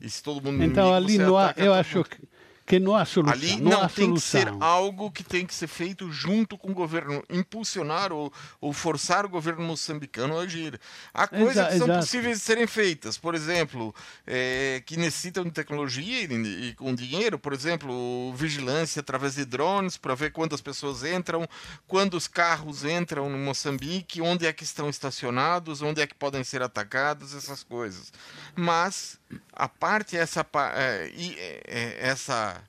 E 0.00 0.08
se 0.08 0.22
todo 0.22 0.40
mundo 0.42 0.62
é 0.62 0.66
Então 0.66 0.96
inimigo, 0.96 1.36
ali 1.36 1.36
há, 1.36 1.50
ataca 1.50 1.64
eu 1.64 1.74
acho 1.74 1.96
mundo. 1.96 2.08
que, 2.08 2.28
que 2.68 2.78
não 2.78 2.94
há 2.94 3.04
solução. 3.04 3.32
Ali 3.32 3.56
não, 3.60 3.70
não, 3.82 3.88
tem 3.88 4.12
que 4.12 4.20
ser 4.20 4.46
solução. 4.46 4.62
algo 4.62 5.10
que 5.10 5.24
tem 5.24 5.46
que 5.46 5.54
ser 5.54 5.66
feito 5.66 6.12
junto 6.12 6.58
com 6.58 6.70
o 6.70 6.74
governo, 6.74 7.24
impulsionar 7.30 8.12
ou, 8.12 8.32
ou 8.60 8.72
forçar 8.74 9.24
o 9.24 9.28
governo 9.28 9.62
moçambicano 9.62 10.38
a 10.38 10.42
agir. 10.42 10.78
Há 11.14 11.26
coisas 11.26 11.56
Exa- 11.56 11.66
que 11.66 11.78
são 11.78 11.86
exato. 11.86 12.00
possíveis 12.00 12.38
de 12.38 12.44
serem 12.44 12.66
feitas, 12.66 13.16
por 13.16 13.34
exemplo, 13.34 13.94
eh, 14.26 14.82
que 14.84 14.96
necessitam 14.98 15.44
de 15.44 15.50
tecnologia 15.50 16.24
e, 16.24 16.68
e 16.68 16.74
com 16.74 16.94
dinheiro, 16.94 17.38
por 17.38 17.52
exemplo, 17.54 18.32
vigilância 18.34 19.00
através 19.00 19.34
de 19.36 19.44
drones 19.46 19.96
para 19.96 20.14
ver 20.14 20.30
quantas 20.32 20.60
pessoas 20.60 21.02
entram, 21.04 21.48
quando 21.86 22.14
os 22.14 22.28
carros 22.28 22.84
entram 22.84 23.30
no 23.30 23.38
Moçambique, 23.38 24.20
onde 24.20 24.46
é 24.46 24.52
que 24.52 24.62
estão 24.64 24.90
estacionados, 24.90 25.80
onde 25.80 26.02
é 26.02 26.06
que 26.06 26.14
podem 26.14 26.44
ser 26.44 26.62
atacados, 26.62 27.34
essas 27.34 27.62
coisas. 27.62 28.12
Mas 28.54 29.17
a 29.52 29.68
parte 29.68 30.16
essa 30.16 30.46
eh, 30.74 31.96
essa 32.00 32.62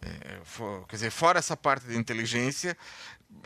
é, 0.00 0.38
fo- 0.44 0.84
quer 0.88 0.96
dizer, 0.96 1.10
fora 1.10 1.38
essa 1.38 1.56
parte 1.56 1.86
de 1.86 1.96
inteligência, 1.96 2.76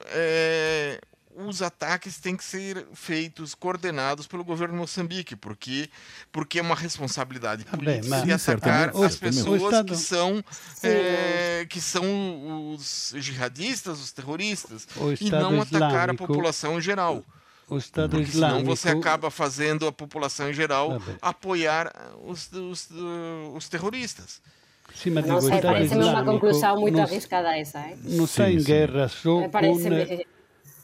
é, 0.06 1.00
os 1.34 1.62
ataques 1.62 2.18
têm 2.18 2.36
que 2.36 2.44
ser 2.44 2.86
feitos, 2.92 3.54
coordenados 3.54 4.26
pelo 4.26 4.44
governo 4.44 4.74
de 4.74 4.80
Moçambique, 4.80 5.34
porque, 5.34 5.88
porque 6.30 6.58
é 6.58 6.62
uma 6.62 6.74
responsabilidade 6.74 7.64
Ah, 7.72 7.76
bem, 7.76 7.86
política 8.02 8.08
mas- 8.10 8.22
de 8.24 8.26
Sim, 8.26 8.32
atacar 8.52 8.72
certamente, 8.92 9.04
as 9.06 9.12
certamente. 9.14 9.36
pessoas 9.38 9.62
Estado- 9.62 9.86
que 9.88 9.96
são, 9.96 10.44
é, 10.82 11.66
que 11.70 11.80
são 11.80 12.74
os 12.74 13.14
jihadistas, 13.16 13.98
os 13.98 14.12
terroristas, 14.12 14.86
e 15.20 15.30
não 15.30 15.62
atacar 15.62 16.10
a 16.10 16.14
população 16.14 16.76
em 16.76 16.82
geral. 16.82 17.24
O 17.72 17.78
Estado 17.78 18.10
Porque 18.20 18.30
senão 18.30 18.60
Islâmico. 18.60 18.76
você 18.76 18.88
acaba 18.90 19.30
fazendo 19.30 19.86
a 19.88 19.92
população 19.92 20.50
em 20.50 20.52
geral 20.52 21.00
Ah, 21.24 21.30
apoiar 21.32 21.88
os, 22.22 22.52
os, 22.52 22.88
os 23.56 23.64
terroristas. 23.72 24.40
Sim, 24.92 25.10
ma 25.16 25.22
Non 25.24 25.40
dico, 25.40 25.48
sei, 25.48 25.56
o 25.56 25.56
Stato 25.56 25.72
pareceme 25.72 26.00
unha 26.04 26.10
Islâmico 26.12 26.30
conclusión 26.36 26.74
moito 26.76 26.96
non- 27.00 27.06
arriscada 27.08 27.50
esa, 27.56 27.80
eh? 27.88 27.96
non 28.12 28.26
sta 28.28 28.44
Sì, 28.44 28.52
in 28.52 28.60
sì. 28.60 28.66
guerra 28.68 29.04
Me 29.08 29.22
con, 29.24 29.50
parece... 29.50 30.26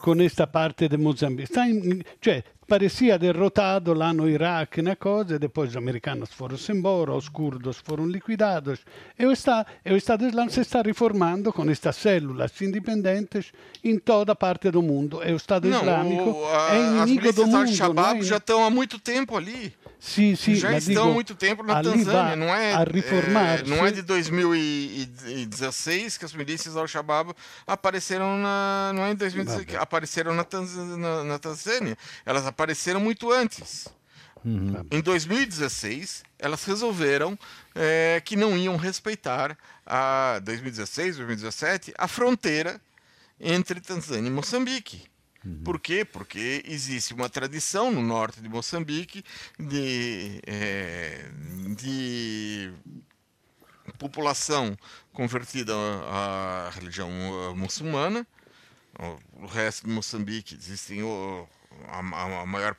con 0.00 0.16
questa 0.16 0.46
parte 0.48 0.88
di 0.88 0.96
Mozambique. 0.96 1.52
Sta 1.52 1.62
in- 1.68 2.00
cioè, 2.24 2.40
parecía 2.68 3.18
derrotado 3.18 3.94
lá 3.94 4.12
no 4.12 4.28
Iraque 4.28 4.82
na 4.82 4.94
coisa, 4.94 5.36
e 5.36 5.38
depois 5.38 5.70
os 5.70 5.76
americanos 5.76 6.30
foram-se 6.32 6.70
embora, 6.70 7.12
os 7.14 7.28
curdos 7.28 7.78
foram 7.82 8.06
liquidados. 8.06 8.80
E 9.18 9.24
o, 9.24 9.32
está, 9.32 9.64
e 9.84 9.92
o 9.92 9.96
Estado 9.96 10.26
Islâmico 10.26 10.52
se 10.54 10.60
está 10.60 10.82
reformando 10.82 11.50
com 11.52 11.68
estas 11.70 11.96
células 11.96 12.52
independentes 12.60 13.52
em 13.82 13.98
toda 13.98 14.36
parte 14.36 14.70
do 14.70 14.82
mundo. 14.82 15.20
E 15.24 15.32
o 15.32 15.36
Estado 15.36 15.66
Não, 15.68 15.80
Islâmico 15.80 16.30
o- 16.30 16.46
a- 16.46 16.74
é 16.74 17.00
as 17.00 17.08
inimigo 17.10 17.32
do 17.32 17.46
mundo. 17.46 17.56
Al-Shabaab 17.56 18.14
não 18.18 18.20
é? 18.20 18.22
já 18.22 18.36
estão 18.36 18.62
há 18.64 18.70
muito 18.70 18.98
tempo 18.98 19.34
ali. 19.36 19.74
Sim, 20.00 20.36
sim, 20.36 20.54
já 20.54 20.78
estão 20.78 21.02
há 21.02 21.06
digo, 21.06 21.14
muito 21.14 21.34
tempo 21.34 21.64
na 21.64 21.82
Tanzânia. 21.82 22.36
Não 22.36 22.54
é, 22.54 22.72
a 22.72 22.82
é, 22.82 23.64
não 23.66 23.84
é 23.84 23.90
de 23.90 24.00
2016 24.02 26.16
que 26.18 26.24
as 26.24 26.32
milícias 26.32 26.76
Al-Shabaab 26.76 27.32
apareceram 27.66 28.38
na. 28.38 28.92
Não 28.94 29.02
é 29.04 29.10
em 29.10 29.16
2016 29.16 29.66
que 29.66 29.74
apareceram 29.76 30.34
na, 30.34 30.44
Tanz- 30.44 30.76
na- 30.76 31.24
na 31.24 31.36
Tanzânia. 31.38 31.98
Elas 32.24 32.46
apareceram 32.46 32.57
muito 33.00 33.30
antes. 33.32 33.88
Em 34.90 35.00
2016, 35.02 36.22
elas 36.38 36.64
resolveram 36.64 37.38
eh, 37.74 38.22
que 38.24 38.36
não 38.36 38.56
iam 38.56 38.76
respeitar 38.76 39.56
a 39.84 40.38
2016, 40.44 41.16
2017, 41.16 41.92
a 41.98 42.06
fronteira 42.08 42.80
entre 43.40 43.80
Tanzânia 43.80 44.28
e 44.28 44.32
Moçambique. 44.32 45.04
Por 45.64 45.80
quê? 45.80 46.04
Porque 46.04 46.62
existe 46.66 47.14
uma 47.14 47.28
tradição 47.28 47.90
no 47.90 48.02
norte 48.02 48.40
de 48.40 48.48
Moçambique 48.48 49.24
de, 49.58 50.40
eh, 50.46 51.28
de 51.76 52.72
população 53.98 54.76
convertida 55.12 55.74
à 56.06 56.70
religião 56.74 57.10
eh, 57.10 57.54
muçulmana. 57.54 58.26
O- 58.98 59.46
resto 59.46 59.86
de 59.86 59.92
Moçambique 59.92 60.54
existem 60.54 61.02
a, 61.86 61.98
a- 62.00 62.46
maior 62.46 62.74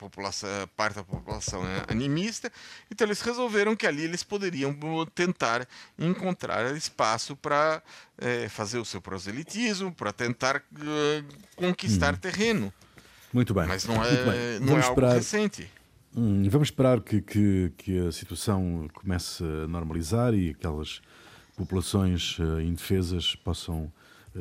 parte 0.75 0.95
da 0.95 1.03
população 1.03 1.65
é 1.65 1.85
animista, 1.87 2.51
então 2.91 3.07
eles 3.07 3.21
resolveram 3.21 3.75
que 3.75 3.87
ali 3.87 4.03
eles 4.03 4.23
poderiam 4.23 4.75
tentar 5.13 5.67
encontrar 5.97 6.75
espaço 6.75 7.35
para 7.35 7.81
fazer 8.49 8.77
o 8.79 8.85
seu 8.85 9.01
proselitismo, 9.01 9.93
para 9.93 10.11
tentar 10.11 10.57
eh, 10.57 11.23
conquistar 11.55 12.17
terreno. 12.17 12.73
Muito 13.31 13.53
bem. 13.53 13.67
Mas 13.67 13.85
não 13.85 14.03
é, 14.03 14.59
não 14.59 14.73
é 14.77 14.81
algo 14.81 14.89
esperar, 14.89 15.13
recente. 15.15 15.71
Hum, 16.15 16.47
vamos 16.49 16.67
esperar 16.67 16.99
que, 17.01 17.21
que, 17.21 17.71
que 17.77 18.07
a 18.07 18.11
situação 18.11 18.89
comece 18.93 19.43
a 19.43 19.67
normalizar 19.67 20.33
e 20.33 20.49
aquelas 20.49 21.01
populações 21.55 22.37
eh, 22.39 22.63
indefesas 22.63 23.35
possam 23.35 23.91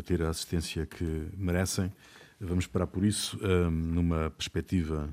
ter 0.05 0.23
a 0.23 0.29
assistência 0.31 0.87
que 0.87 1.29
merecem. 1.37 1.93
Vamos 2.41 2.65
esperar 2.65 2.87
por 2.87 3.05
isso, 3.05 3.39
hum, 3.43 3.71
numa 3.71 4.31
perspectiva 4.31 5.13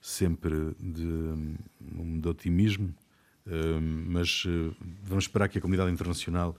sempre 0.00 0.74
de, 0.78 1.02
hum, 1.02 2.20
de 2.20 2.28
otimismo, 2.28 2.94
hum, 3.46 4.04
mas 4.08 4.44
eh, 4.46 4.74
vamos 5.02 5.24
esperar 5.24 5.48
que 5.48 5.58
a 5.58 5.60
comunidade 5.60 5.90
internacional 5.90 6.54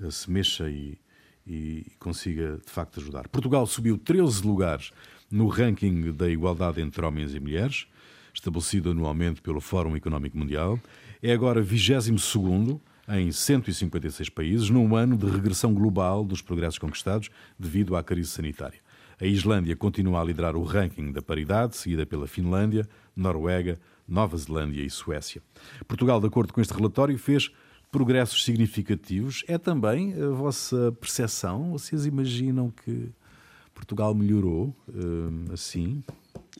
eh, 0.00 0.10
se 0.10 0.30
mexa 0.30 0.68
e, 0.68 0.98
e 1.46 1.86
consiga 1.98 2.58
de 2.64 2.70
facto 2.70 3.00
ajudar. 3.00 3.26
Portugal 3.28 3.66
subiu 3.66 3.96
13 3.96 4.46
lugares 4.46 4.92
no 5.30 5.48
ranking 5.48 6.12
da 6.12 6.28
igualdade 6.28 6.82
entre 6.82 7.04
homens 7.04 7.34
e 7.34 7.40
mulheres, 7.40 7.86
estabelecido 8.34 8.90
anualmente 8.90 9.40
pelo 9.40 9.60
Fórum 9.60 9.96
Económico 9.96 10.36
Mundial. 10.36 10.78
É 11.22 11.32
agora 11.32 11.62
22 11.62 12.10
em 13.08 13.30
156 13.30 14.28
países, 14.28 14.70
num 14.70 14.94
ano 14.94 15.16
de 15.16 15.26
regressão 15.26 15.72
global 15.72 16.24
dos 16.24 16.42
progressos 16.42 16.78
conquistados 16.78 17.30
devido 17.58 17.96
à 17.96 18.02
crise 18.02 18.30
sanitária. 18.30 18.80
A 19.20 19.26
Islândia 19.26 19.76
continua 19.76 20.20
a 20.20 20.24
liderar 20.24 20.56
o 20.56 20.62
ranking 20.62 21.12
da 21.12 21.22
paridade, 21.22 21.76
seguida 21.76 22.04
pela 22.04 22.26
Finlândia, 22.26 22.88
Noruega, 23.16 23.78
Nova 24.06 24.36
Zelândia 24.36 24.82
e 24.82 24.90
Suécia. 24.90 25.42
Portugal, 25.86 26.20
de 26.20 26.26
acordo 26.26 26.52
com 26.52 26.60
este 26.60 26.74
relatório, 26.74 27.18
fez 27.18 27.50
progressos 27.90 28.44
significativos. 28.44 29.44
É 29.46 29.56
também 29.56 30.14
a 30.20 30.28
vossa 30.30 30.92
percepção? 31.00 31.72
Vocês 31.72 32.06
imaginam 32.06 32.70
que 32.70 33.10
Portugal 33.72 34.14
melhorou 34.14 34.74
hum, 34.88 35.44
assim? 35.52 36.02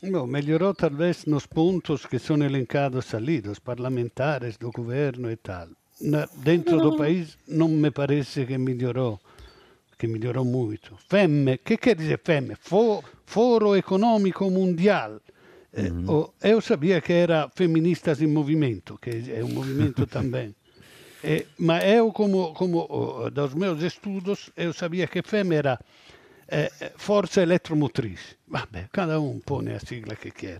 Bom, 0.03 0.27
melhorou 0.27 0.73
talvez 0.73 1.25
nos 1.25 1.45
pontos 1.45 2.05
que 2.05 2.19
são 2.19 2.37
elencados 2.37 3.13
ali, 3.13 3.41
dos 3.41 3.59
parlamentares, 3.59 4.57
do 4.57 4.71
governo 4.71 5.31
e 5.31 5.35
tal. 5.35 5.67
Dentro 6.43 6.79
do 6.81 6.97
país 6.97 7.37
não 7.47 7.69
me 7.69 7.89
parece 7.89 8.45
que 8.45 8.57
melhorou, 8.57 9.19
que 9.97 10.07
melhorou 10.07 10.45
muito. 10.45 10.95
FEM, 11.09 11.57
que 11.63 11.77
quer 11.77 11.95
dizer 11.95 12.19
FEM? 12.23 12.55
Fo, 12.59 13.03
Foro 13.25 13.75
Econômico 13.75 14.49
Mundial. 14.49 15.21
Eh, 15.73 15.91
o- 16.07 16.33
eu 16.41 16.61
sabia 16.61 17.01
que 17.01 17.13
era 17.13 17.49
Feministas 17.55 18.21
em 18.21 18.27
Movimento, 18.27 18.97
que 19.01 19.09
é 19.31 19.43
um 19.43 19.49
movimento 19.49 20.05
também. 20.07 20.55
Eh, 21.23 21.45
mas 21.57 21.83
eu, 21.85 22.11
como, 22.11 22.53
como 22.53 22.85
oh, 22.89 23.29
dos 23.29 23.53
meus 23.53 23.81
estudos, 23.81 24.51
eu 24.55 24.71
sabia 24.73 25.07
que 25.07 25.21
FEM 25.21 25.53
era 25.53 25.79
eh, 26.47 26.71
Forza 26.97 27.41
Eletromotriz. 27.41 28.35
Vabbè, 28.47 28.87
cada 28.91 29.19
um 29.19 29.39
põe 29.39 29.71
a 29.73 29.79
sigla 29.79 30.15
que 30.15 30.31
quer. 30.31 30.59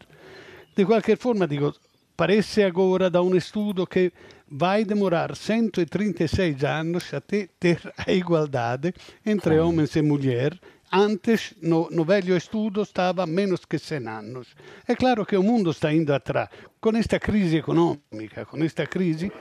De 0.76 0.86
qualquer 0.86 1.18
forma, 1.18 1.48
digo, 1.48 1.74
parece 2.16 2.64
agora 2.64 3.10
da 3.10 3.22
um 3.22 3.36
estudo 3.36 3.86
que 3.86 4.12
vai 4.48 4.86
demorar 4.86 5.36
136 5.36 6.64
anos 6.64 7.14
até 7.14 7.48
ter 7.60 7.80
a 7.98 8.12
igualdade 8.12 8.94
entre 9.26 9.60
homens 9.60 9.96
e 9.96 10.02
mulheres. 10.02 10.60
Antes, 10.92 11.54
no, 11.62 11.90
no 11.90 12.06
velho 12.06 12.38
estudo, 12.38 12.84
estava 12.84 13.26
menos 13.26 13.66
que 13.66 13.78
100 13.78 14.08
anos. 14.08 14.48
É 14.88 14.96
claro 14.96 15.26
que 15.26 15.36
o 15.36 15.44
mundo 15.44 15.72
está 15.72 15.92
indo 15.92 16.14
atrás. 16.14 16.48
Com 16.80 16.96
esta 16.96 17.20
crise 17.20 17.58
econômica, 17.58 18.46
com 18.46 18.64
esta 18.64 18.86
crise, 18.86 19.32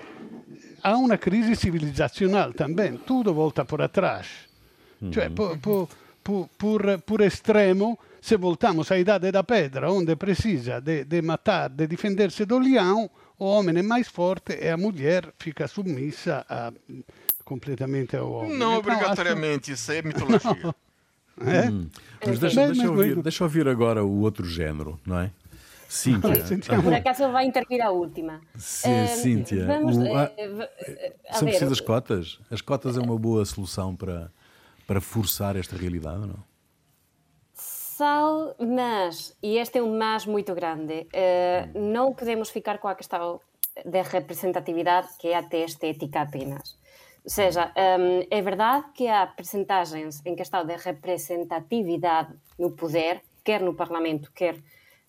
há 0.83 0.97
uma 0.97 1.19
crise 1.19 1.55
civilizacional 1.55 2.53
também. 2.53 2.97
Tudo 2.97 3.35
volta 3.35 3.65
para 3.65 3.89
trás. 3.89 4.27
Cioè, 5.13 5.29
por, 5.29 5.59
por, 5.59 5.89
por, 6.25 6.49
por, 6.59 6.99
por 7.03 7.21
extremo, 7.21 7.99
se 8.21 8.37
voltamos 8.37 8.91
à 8.91 8.99
idade 8.99 9.31
da 9.31 9.45
pedra, 9.45 9.93
onde 9.93 10.17
precisa 10.17 10.81
de, 10.81 11.05
de 11.05 11.21
matar, 11.23 11.69
de 11.69 11.87
defender-se 11.87 12.47
do 12.47 12.59
leão, 12.59 13.11
o 13.39 13.45
homem 13.45 13.77
é 13.79 13.83
mais 13.83 14.09
forte 14.09 14.55
e 14.59 14.69
a 14.71 14.77
mulher 14.77 15.33
fica 15.39 15.69
submissa 15.69 16.45
a, 16.49 16.73
completamente 17.45 18.17
ao 18.17 18.33
homem. 18.33 18.51
Não 18.57 18.79
Então, 18.79 18.79
obrigatoriamente, 18.79 19.73
isso 19.73 19.93
é 19.93 20.01
mitologia. 20.03 20.39
acho- 20.51 20.75
é? 21.47 21.71
Mas 22.27 22.39
deixa, 22.39 22.57
Bem, 22.57 22.67
deixa, 22.69 22.83
mas 22.83 22.91
ouvir, 22.91 23.23
deixa 23.23 23.45
ouvir 23.45 23.69
agora 23.69 24.03
o 24.05 24.21
outro 24.21 24.47
género, 24.47 24.99
não 25.05 25.19
é? 25.21 25.31
Cíntia. 25.89 26.31
Por 26.83 26.95
acaso 26.95 27.31
vai 27.31 27.45
intervir 27.47 27.81
a 27.83 27.91
última. 27.91 28.41
Sim, 28.57 28.91
Eh, 28.91 29.07
Cíntia. 29.09 29.67
Vamos, 29.67 29.97
o- 29.97 30.07
eh, 30.07 30.33
v- 30.49 30.69
eh, 30.81 31.13
a 31.29 31.35
São 31.35 31.45
ver, 31.45 31.51
precisas 31.53 31.81
cotas? 31.81 32.39
As 32.51 32.61
cotas 32.63 32.97
é 32.97 33.01
uma 33.01 33.19
boa 33.19 33.45
solução 33.45 33.95
para, 33.95 34.31
para 34.87 35.01
forçar 35.01 35.57
esta 35.57 35.77
realidade, 35.77 36.21
ou 36.21 36.27
não? 36.27 36.45
Sal, 37.53 38.57
mas, 38.59 39.37
e 39.43 39.57
este 39.57 39.79
é 39.79 39.83
um 39.83 39.97
mas 39.97 40.27
muito 40.27 40.53
grande, 40.55 41.07
eh, 41.13 41.69
não 41.75 42.13
podemos 42.13 42.51
ficar 42.51 42.79
com 42.79 42.89
a 42.89 42.95
questão 42.95 43.41
de 43.85 44.03
representatividade 44.03 45.09
que 45.19 45.29
é 45.29 45.37
até 45.37 45.65
estética 45.65 46.23
apenas. 46.23 46.77
Ou 47.25 47.31
seja, 47.31 47.71
eh, 47.77 48.27
é 48.31 48.43
verdade 48.43 48.87
que 48.95 49.07
há 49.07 49.27
percentagens 49.27 50.21
em 50.27 50.35
questão 50.35 50.67
de 50.67 50.75
representatividade 50.77 52.35
no 52.59 52.73
poder, 52.73 53.23
quer 53.45 53.61
no 53.63 53.75
Parlamento, 53.75 54.33
quer 54.33 54.57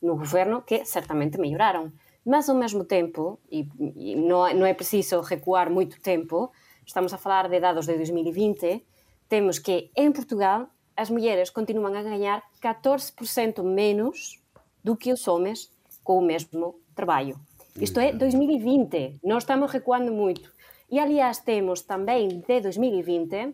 no 0.01 0.15
governo, 0.15 0.61
que 0.61 0.85
certamente 0.85 1.39
melhoraram. 1.39 1.91
Mas, 2.23 2.47
ao 2.49 2.55
mesmo 2.55 2.83
tempo, 2.83 3.39
e, 3.51 3.67
e 3.95 4.15
não, 4.15 4.45
é- 4.45 4.53
não 4.53 4.65
é 4.65 4.73
preciso 4.73 5.21
recuar 5.21 5.69
muito 5.71 5.99
tempo, 6.01 6.51
estamos 6.85 7.13
a 7.13 7.17
falar 7.17 7.49
de 7.49 7.59
dados 7.59 7.85
de 7.87 7.95
2020, 7.95 8.85
temos 9.27 9.59
que, 9.59 9.91
em 9.95 10.11
Portugal, 10.11 10.67
as 10.95 11.09
mulheres 11.09 11.49
continuam 11.49 11.93
a 11.93 12.03
ganhar 12.03 12.43
14% 12.61 13.63
menos 13.63 14.41
do 14.83 14.95
que 14.95 15.11
os 15.11 15.27
homens 15.27 15.71
com 16.03 16.17
o 16.17 16.21
mesmo 16.21 16.79
trabalho. 16.95 17.39
Isto 17.79 17.99
é 17.99 18.13
2020, 18.13 19.19
não 19.23 19.37
estamos 19.37 19.71
recuando 19.71 20.11
muito. 20.11 20.53
E, 20.89 20.99
aliás, 20.99 21.39
temos 21.39 21.81
também 21.81 22.27
de 22.27 22.61
2020, 22.61 23.53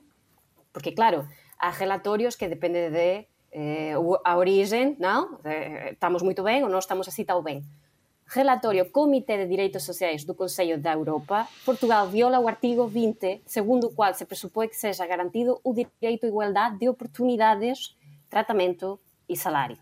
porque, 0.71 0.91
claro, 0.91 1.27
há 1.57 1.69
relatórios 1.69 2.35
que 2.35 2.47
dependem 2.47 2.91
de 2.91 3.25
eh, 3.51 3.93
a 4.23 4.37
origem, 4.37 4.95
não? 4.99 5.39
Eh, 5.43 5.91
estamos 5.93 6.21
muito 6.21 6.43
bem 6.43 6.63
ou 6.63 6.69
não 6.69 6.79
estamos 6.79 7.07
assim 7.07 7.25
tão 7.25 7.41
bem. 7.41 7.63
Relatório 8.33 8.89
Comitê 8.89 9.35
de 9.39 9.45
Direitos 9.45 9.83
Sociais 9.83 10.23
do 10.23 10.33
Conselho 10.33 10.79
da 10.79 10.93
Europa, 10.93 11.45
Portugal 11.65 12.07
viola 12.07 12.39
o 12.39 12.47
artigo 12.47 12.87
20, 12.87 13.41
segundo 13.45 13.87
o 13.87 13.93
qual 13.93 14.13
se 14.13 14.25
pressupõe 14.25 14.69
que 14.69 14.77
seja 14.77 15.05
garantido 15.05 15.59
o 15.61 15.73
direito 15.73 16.25
à 16.25 16.29
igualdade 16.29 16.77
de 16.77 16.87
oportunidades, 16.87 17.93
tratamento 18.29 18.97
e 19.27 19.35
salário. 19.35 19.77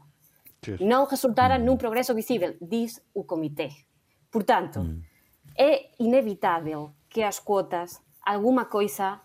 Não 0.79 1.05
resultara 1.05 1.59
num 1.59 1.77
progresso 1.77 2.15
visível, 2.15 2.55
diz 2.59 2.99
o 3.13 3.23
comitê. 3.23 3.69
Portanto, 4.31 4.99
é 5.55 5.91
inevitável 5.99 6.91
que 7.07 7.21
as 7.21 7.39
quotas, 7.39 8.01
alguma 8.19 8.65
coisa, 8.65 9.19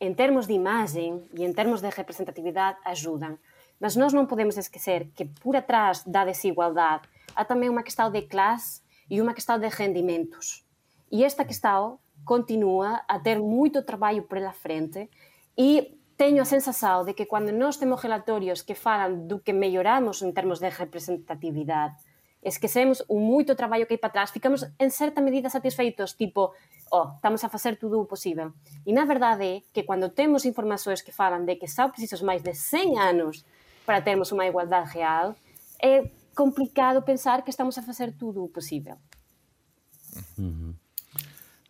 em 0.00 0.14
termos 0.14 0.46
de 0.46 0.54
imagem 0.54 1.22
e 1.34 1.44
em 1.44 1.52
termos 1.52 1.82
de 1.82 1.90
representatividade, 1.90 2.78
ajudam. 2.86 3.38
Mas 3.78 3.96
nós 3.96 4.14
não 4.14 4.24
podemos 4.24 4.56
esquecer 4.56 5.10
que 5.14 5.26
por 5.26 5.56
atrás 5.56 6.02
da 6.04 6.24
desigualdade 6.24 7.11
há 7.34 7.44
também 7.44 7.68
uma 7.68 7.82
questão 7.82 8.10
de 8.10 8.22
classe 8.22 8.82
e 9.10 9.20
uma 9.20 9.34
questão 9.34 9.58
de 9.58 9.68
rendimentos. 9.68 10.64
E 11.10 11.24
esta 11.24 11.44
questão 11.44 11.98
continua 12.24 13.02
a 13.08 13.18
ter 13.18 13.38
muito 13.38 13.82
trabalho 13.82 14.22
pela 14.22 14.52
frente 14.52 15.10
e 15.56 15.98
tenho 16.16 16.40
a 16.40 16.44
sensação 16.44 17.04
de 17.04 17.14
que 17.14 17.26
quando 17.26 17.50
nós 17.52 17.76
temos 17.76 18.00
relatórios 18.00 18.62
que 18.62 18.74
falam 18.74 19.26
do 19.26 19.40
que 19.40 19.52
melhoramos 19.52 20.22
em 20.22 20.32
termos 20.32 20.60
de 20.60 20.68
representatividade, 20.68 21.96
esquecemos 22.42 23.02
o 23.08 23.18
muito 23.18 23.54
trabalho 23.54 23.86
que 23.86 23.94
hai 23.94 23.98
para 23.98 24.10
trás, 24.10 24.30
ficamos 24.30 24.64
en 24.78 24.90
certa 24.90 25.20
medida 25.20 25.50
satisfeitos, 25.50 26.14
tipo, 26.14 26.54
oh, 26.90 27.08
estamos 27.14 27.42
a 27.44 27.48
facer 27.48 27.76
tudo 27.76 28.00
o 28.00 28.06
possível. 28.06 28.52
E 28.86 28.92
na 28.92 29.04
verdade 29.04 29.44
é 29.44 29.62
que 29.72 29.82
quando 29.82 30.10
temos 30.10 30.44
informações 30.44 31.02
que 31.02 31.12
falam 31.12 31.44
de 31.44 31.56
que 31.56 31.66
são 31.66 31.90
precisos 31.90 32.22
máis 32.22 32.42
de 32.42 32.54
100 32.54 32.98
anos 32.98 33.44
para 33.84 34.00
termos 34.00 34.32
uma 34.32 34.46
igualdade 34.46 34.90
real, 34.90 35.34
é 35.82 36.08
complicado 36.34 37.02
pensar 37.02 37.42
que 37.42 37.50
estamos 37.50 37.76
a 37.78 37.82
fazer 37.82 38.12
tudo 38.12 38.44
o 38.44 38.48
possível. 38.48 38.96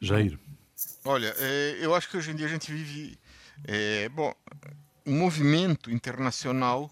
Jair. 0.01 0.38
Olha, 1.05 1.35
é, 1.38 1.79
eu 1.81 1.94
acho 1.94 2.09
que 2.09 2.16
hoje 2.16 2.31
em 2.31 2.35
dia 2.35 2.46
a 2.46 2.51
gente 2.51 2.72
vive, 2.72 3.18
é, 3.64 4.09
bom, 4.09 4.35
um 5.07 5.18
movimento 5.18 5.90
internacional 5.90 6.90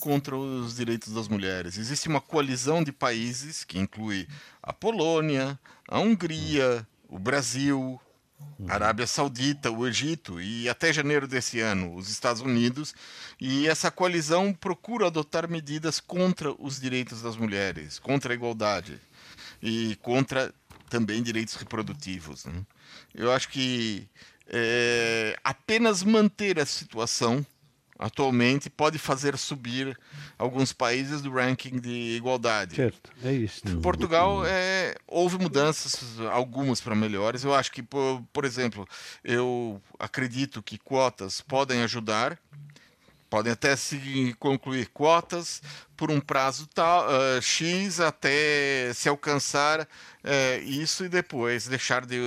contra 0.00 0.36
os 0.36 0.76
direitos 0.76 1.12
das 1.12 1.28
mulheres. 1.28 1.78
Existe 1.78 2.08
uma 2.08 2.20
coalizão 2.20 2.82
de 2.82 2.90
países 2.90 3.62
que 3.62 3.78
inclui 3.78 4.26
a 4.60 4.72
Polônia, 4.72 5.58
a 5.88 6.00
Hungria, 6.00 6.86
o 7.08 7.18
Brasil, 7.18 8.00
a 8.68 8.74
Arábia 8.74 9.06
Saudita, 9.06 9.70
o 9.70 9.86
Egito 9.86 10.40
e 10.40 10.68
até 10.68 10.92
janeiro 10.92 11.26
desse 11.26 11.60
ano 11.60 11.94
os 11.94 12.08
Estados 12.08 12.40
Unidos. 12.40 12.94
E 13.40 13.66
essa 13.66 13.90
coalizão 13.90 14.52
procura 14.52 15.06
adotar 15.06 15.48
medidas 15.48 16.00
contra 16.00 16.52
os 16.58 16.80
direitos 16.80 17.22
das 17.22 17.36
mulheres, 17.36 17.98
contra 17.98 18.32
a 18.32 18.36
igualdade 18.36 19.00
e 19.62 19.96
contra 20.02 20.54
também 20.88 21.22
direitos 21.22 21.54
reprodutivos. 21.54 22.44
né? 22.44 22.64
Eu 23.14 23.32
acho 23.32 23.48
que 23.48 24.08
é, 24.46 25.38
apenas 25.42 26.02
manter 26.02 26.58
a 26.58 26.66
situação 26.66 27.44
atualmente 28.02 28.68
pode 28.68 28.98
fazer 28.98 29.38
subir 29.38 29.96
alguns 30.36 30.72
países 30.72 31.22
do 31.22 31.30
ranking 31.30 31.78
de 31.78 32.16
igualdade. 32.16 32.74
Certo, 32.74 33.12
é 33.22 33.32
isto. 33.32 33.78
Portugal 33.78 34.44
é, 34.44 34.94
houve 35.06 35.38
mudanças, 35.38 36.18
algumas 36.32 36.80
para 36.80 36.94
melhores. 36.94 37.44
Eu 37.44 37.54
acho 37.54 37.70
que, 37.70 37.82
por, 37.82 38.22
por 38.32 38.44
exemplo, 38.44 38.86
eu 39.22 39.80
acredito 39.98 40.62
que 40.62 40.76
quotas 40.78 41.40
podem 41.40 41.82
ajudar, 41.82 42.38
podem 43.32 43.50
até 43.54 43.74
se 43.76 44.36
concluir 44.38 44.88
quotas 44.92 45.62
por 45.96 46.10
um 46.10 46.20
prazo 46.20 46.66
tal, 46.66 47.06
eh, 47.10 47.40
X 47.40 47.98
até 47.98 48.92
se 48.92 49.08
alcançar 49.08 49.88
eh, 50.22 50.58
isso 50.66 51.02
e 51.06 51.08
depois 51.08 51.66
deixar 51.66 52.04
de. 52.04 52.18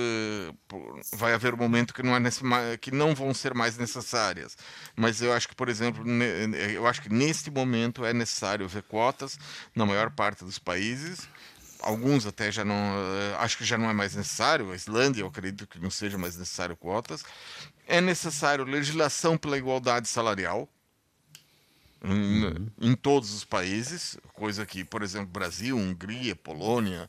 por- 0.66 1.00
vai 1.14 1.32
haver 1.32 1.54
um 1.54 1.58
momento 1.58 1.94
que 1.94 2.02
não, 2.02 2.16
é 2.16 2.18
nesse, 2.18 2.40
que 2.80 2.90
não 2.90 3.14
vão 3.14 3.32
ser 3.32 3.54
mais 3.54 3.78
necessárias. 3.78 4.56
Mas 4.96 5.22
eu 5.22 5.32
acho 5.32 5.46
que, 5.48 5.54
por 5.54 5.68
exemplo, 5.68 6.02
eu 6.74 6.86
acho 6.88 7.00
que 7.02 7.08
neste 7.12 7.50
momento 7.52 8.04
é 8.04 8.12
necessário 8.12 8.66
ver 8.68 8.82
quotas 8.82 9.38
na 9.76 9.86
maior 9.86 10.10
parte 10.10 10.44
dos 10.44 10.58
países. 10.58 11.28
Alguns 11.82 12.26
até 12.26 12.50
já 12.50 12.64
não. 12.64 12.74
eh, 12.74 13.36
Acho 13.38 13.58
que 13.58 13.64
já 13.64 13.78
não 13.78 13.88
é 13.88 13.92
mais 13.92 14.14
necessário. 14.16 14.72
A 14.72 14.74
Islândia, 14.74 15.20
eu 15.22 15.28
acredito 15.28 15.68
que 15.68 15.78
não 15.78 15.90
seja 15.90 16.18
mais 16.18 16.36
necessário 16.36 16.76
quotas. 16.76 17.22
É 17.86 18.00
necessário 18.00 18.64
legislação 18.64 19.36
pela 19.38 19.56
igualdade 19.58 20.08
salarial 20.08 20.68
em, 22.04 22.70
em 22.90 22.94
todos 22.94 23.32
os 23.34 23.44
países, 23.44 24.18
coisa 24.34 24.64
que, 24.66 24.84
por 24.84 25.02
exemplo, 25.02 25.28
Brasil, 25.28 25.76
Hungria, 25.76 26.36
Polônia 26.36 27.08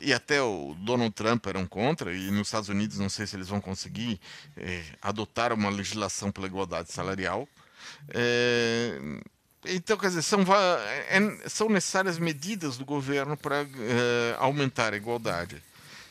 e 0.00 0.12
até 0.12 0.40
o 0.42 0.74
Donald 0.80 1.12
Trump 1.14 1.46
eram 1.46 1.66
contra, 1.66 2.12
e 2.14 2.30
nos 2.30 2.48
Estados 2.48 2.68
Unidos 2.68 2.98
não 2.98 3.08
sei 3.08 3.26
se 3.26 3.36
eles 3.36 3.48
vão 3.48 3.60
conseguir 3.60 4.18
eh, 4.56 4.82
adotar 5.02 5.52
uma 5.52 5.68
legislação 5.70 6.32
pela 6.32 6.46
igualdade 6.46 6.90
salarial. 6.92 7.46
Eh, 8.08 9.20
então, 9.68 9.96
quer 9.96 10.08
dizer, 10.08 10.22
são, 10.22 10.44
va- 10.44 10.78
é- 11.08 11.48
são 11.48 11.68
necessárias 11.68 12.18
medidas 12.18 12.76
do 12.78 12.84
governo 12.84 13.36
para 13.36 13.62
eh, 13.62 14.36
aumentar 14.38 14.92
a 14.92 14.96
igualdade. 14.96 15.62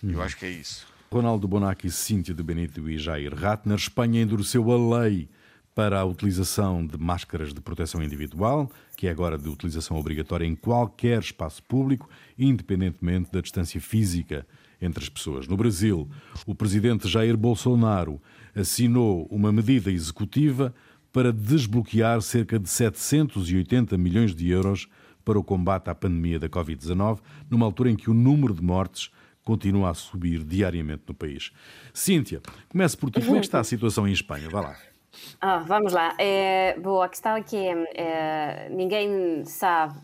Eu 0.04 0.22
acho 0.22 0.38
que 0.38 0.46
é 0.46 0.50
isso. 0.50 0.86
Ronaldo 1.12 1.48
Bonacci, 1.48 1.90
Cíntia 1.90 2.34
de 2.34 2.44
Benito 2.44 2.88
e 2.90 2.98
Jair 2.98 3.34
Ratner, 3.34 3.78
Espanha 3.78 4.22
endureceu 4.22 4.70
a 4.72 5.00
lei 5.02 5.28
para 5.76 6.00
a 6.00 6.06
utilização 6.06 6.88
de 6.88 6.98
máscaras 6.98 7.54
de 7.54 7.60
proteção 7.60 8.02
individual, 8.02 8.72
que 8.96 9.08
é 9.08 9.12
agora 9.12 9.38
de 9.38 9.50
utilização 9.50 9.98
obrigatória 9.98 10.46
em 10.46 10.56
qualquer 10.56 11.20
espaço 11.20 11.62
público, 11.64 12.10
independentemente 12.40 13.30
da 13.30 13.42
distância 13.42 13.82
física 13.82 14.48
entre 14.82 15.04
as 15.04 15.10
pessoas. 15.10 15.48
No 15.48 15.58
Brasil, 15.58 16.10
o 16.46 16.56
presidente 16.56 17.10
Jair 17.10 17.36
Bolsonaro 17.36 18.22
assinou 18.56 19.28
uma 19.30 19.52
medida 19.52 19.92
executiva 19.92 20.74
para 21.12 21.34
desbloquear 21.34 22.22
cerca 22.22 22.58
de 22.58 22.70
780 22.70 23.98
milhões 23.98 24.34
de 24.34 24.50
euros 24.50 24.88
para 25.26 25.38
o 25.38 25.44
combate 25.44 25.90
à 25.90 25.96
pandemia 25.96 26.40
da 26.40 26.48
Covid-19, 26.48 27.20
numa 27.50 27.66
altura 27.66 27.92
em 27.92 27.96
que 27.98 28.10
o 28.10 28.14
número 28.14 28.54
de 28.54 28.62
mortes 28.62 29.12
continua 29.44 29.90
a 29.90 29.94
subir 29.94 30.42
diariamente 30.44 31.04
no 31.08 31.14
país. 31.14 31.52
Cíntia, 31.94 32.42
comece 32.70 32.96
por 32.96 33.12
ti. 33.12 33.20
Como 33.22 33.36
é 33.36 33.40
que 33.40 33.46
está 33.46 33.60
a 33.60 33.64
situação 33.64 34.08
em 34.08 34.12
Espanha? 34.14 34.50
Vá 34.50 34.62
lá. 34.62 34.95
Ah, 35.42 35.64
vamos 35.66 35.94
lá. 35.94 36.16
Eh, 36.20 36.76
bo, 36.80 37.02
a 37.02 37.10
questão 37.10 37.36
é 37.36 37.44
que 37.44 37.62
eh, 37.68 38.68
ninguén 38.72 39.46
sabe 39.46 39.96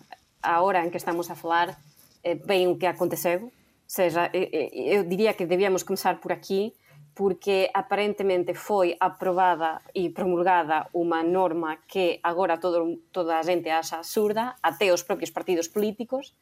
a 0.42 0.62
hora 0.62 0.84
en 0.84 0.90
que 0.90 0.98
estamos 0.98 1.30
a 1.30 1.36
falar 1.36 1.78
eh, 2.24 2.36
ben 2.36 2.68
o 2.70 2.78
que 2.78 2.88
aconteceu. 2.88 3.50
Ou 3.50 3.52
seja, 3.86 4.30
eh, 4.34 4.50
eh, 4.52 4.96
eu 4.98 5.04
diría 5.04 5.34
que 5.34 5.46
debíamos 5.46 5.84
começar 5.84 6.20
por 6.20 6.32
aquí, 6.32 6.74
porque 7.14 7.70
aparentemente 7.74 8.56
foi 8.56 8.96
aprobada 9.00 9.84
e 9.94 10.10
promulgada 10.16 10.88
unha 10.96 11.22
norma 11.22 11.84
que 11.86 12.24
agora 12.24 12.58
todo, 12.58 13.04
toda 13.12 13.36
a 13.38 13.44
gente 13.44 13.68
acha 13.68 14.00
absurda, 14.00 14.56
até 14.64 14.90
os 14.96 15.04
propios 15.04 15.30
partidos 15.30 15.68
políticos, 15.68 16.34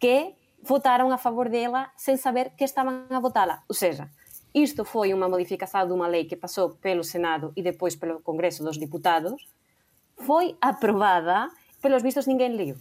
que 0.00 0.34
votaron 0.64 1.12
a 1.12 1.20
favor 1.20 1.52
dela 1.52 1.92
sen 2.00 2.16
saber 2.16 2.56
que 2.56 2.64
estaban 2.64 3.06
a 3.12 3.20
votala. 3.20 3.62
Ou 3.68 3.76
seja, 3.76 4.08
isto 4.56 4.86
foi 4.86 5.12
uma 5.12 5.28
modificação 5.28 5.86
de 5.86 5.92
uma 5.92 6.06
lei 6.06 6.24
que 6.24 6.34
passou 6.34 6.70
pelo 6.70 7.04
Senado 7.04 7.52
e 7.54 7.62
depois 7.62 7.94
pelo 7.94 8.20
Congresso 8.20 8.64
dos 8.64 8.78
Deputados, 8.78 9.46
foi 10.16 10.56
aprovada, 10.62 11.50
pelos 11.82 12.02
vistos 12.02 12.26
ninguém 12.26 12.56
leu. 12.56 12.76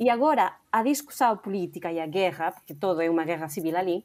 E 0.00 0.10
agora 0.10 0.56
a 0.72 0.82
discussão 0.82 1.36
política 1.36 1.92
e 1.92 2.00
a 2.00 2.06
guerra, 2.06 2.50
porque 2.50 2.74
todo 2.74 3.00
é 3.00 3.08
uma 3.08 3.24
guerra 3.24 3.48
civil 3.48 3.76
ali, 3.76 4.04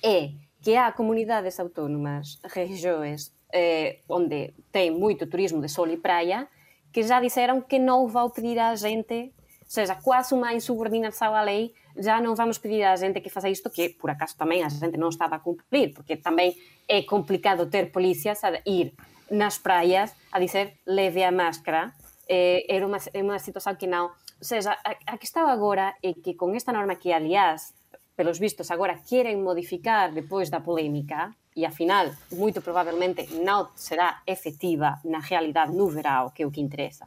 é 0.00 0.30
que 0.62 0.76
há 0.76 0.92
comunidades 0.92 1.58
autónomas, 1.58 2.38
regiões 2.44 3.34
eh, 3.52 3.98
onde 4.08 4.54
tem 4.70 4.92
muito 4.92 5.26
turismo 5.26 5.60
de 5.60 5.68
sol 5.68 5.88
e 5.88 5.96
praia, 5.96 6.46
que 6.92 7.02
já 7.02 7.20
disseram 7.20 7.60
que 7.60 7.80
não 7.80 8.06
vão 8.06 8.30
pedir 8.30 8.60
à 8.60 8.76
gente, 8.76 9.32
ou 9.60 9.66
seja, 9.66 9.96
quase 9.96 10.32
uma 10.32 10.54
insubordinação 10.54 11.34
à 11.34 11.42
lei, 11.42 11.74
já 11.96 12.20
não 12.20 12.34
vamos 12.34 12.58
pedir 12.58 12.82
à 12.82 12.96
gente 12.96 13.20
que 13.20 13.30
faça 13.30 13.48
isto, 13.48 13.70
que 13.70 13.90
por 13.90 14.10
acaso 14.10 14.36
também 14.36 14.62
a 14.62 14.68
gente 14.68 14.96
não 14.96 15.08
estava 15.08 15.36
a 15.36 15.38
cumprir, 15.38 15.92
porque 15.94 16.16
também 16.16 16.56
é 16.88 17.02
complicado 17.02 17.66
ter 17.66 17.90
polícias 17.90 18.42
a 18.44 18.52
ir 18.66 18.94
nas 19.30 19.58
praias 19.58 20.14
a 20.30 20.38
dizer 20.38 20.78
leve 20.86 21.22
a 21.22 21.32
máscara. 21.32 21.92
Eh, 22.28 22.64
era 22.68 22.86
uma, 22.86 22.98
uma 23.14 23.38
situação 23.38 23.74
que 23.74 23.86
não. 23.86 24.06
Ou 24.06 24.12
seja, 24.40 24.72
a, 24.84 25.14
a 25.14 25.18
questão 25.18 25.46
agora 25.48 25.94
é 26.02 26.12
que 26.12 26.34
com 26.34 26.54
esta 26.54 26.72
norma 26.72 26.96
que, 26.96 27.12
aliás, 27.12 27.74
pelos 28.16 28.38
vistos, 28.38 28.70
agora 28.70 28.96
querem 28.96 29.36
modificar 29.36 30.12
depois 30.12 30.50
da 30.50 30.60
polémica, 30.60 31.34
e 31.56 31.64
afinal, 31.64 32.10
muito 32.32 32.60
provavelmente 32.60 33.32
não 33.34 33.68
será 33.76 34.22
efetiva 34.26 34.98
na 35.04 35.20
realidade 35.20 35.72
no 35.72 35.88
verão, 35.88 36.30
que 36.30 36.42
é 36.42 36.46
o 36.46 36.50
que 36.50 36.60
interessa. 36.60 37.06